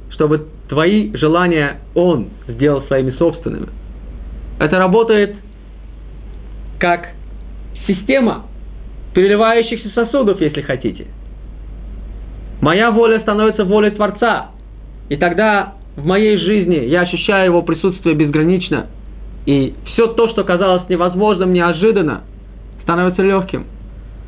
[0.09, 3.69] чтобы твои желания он сделал своими собственными.
[4.59, 5.37] Это работает
[6.77, 7.11] как
[7.87, 8.47] система
[9.13, 11.07] переливающихся сосудов, если хотите.
[12.59, 14.51] Моя воля становится волей Творца.
[15.07, 18.87] И тогда в моей жизни я ощущаю его присутствие безгранично.
[19.45, 22.21] И все то, что казалось невозможным, неожиданно,
[22.83, 23.65] становится легким.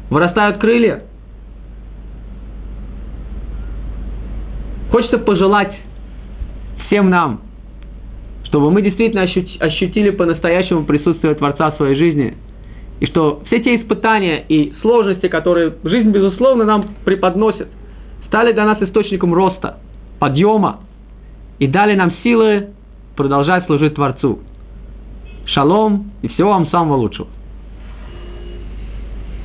[0.09, 1.03] Вырастают крылья–
[4.93, 5.75] Хочется пожелать
[6.85, 7.41] всем нам,
[8.43, 12.37] чтобы мы действительно ощутили по-настоящему присутствие Творца в своей жизни,
[12.99, 17.69] и что все те испытания и сложности, которые жизнь, безусловно, нам преподносит,
[18.27, 19.79] стали для нас источником роста,
[20.19, 20.81] подъема
[21.59, 22.69] и дали нам силы
[23.15, 24.39] продолжать служить Творцу.
[25.45, 27.27] Шалом и всего вам самого лучшего.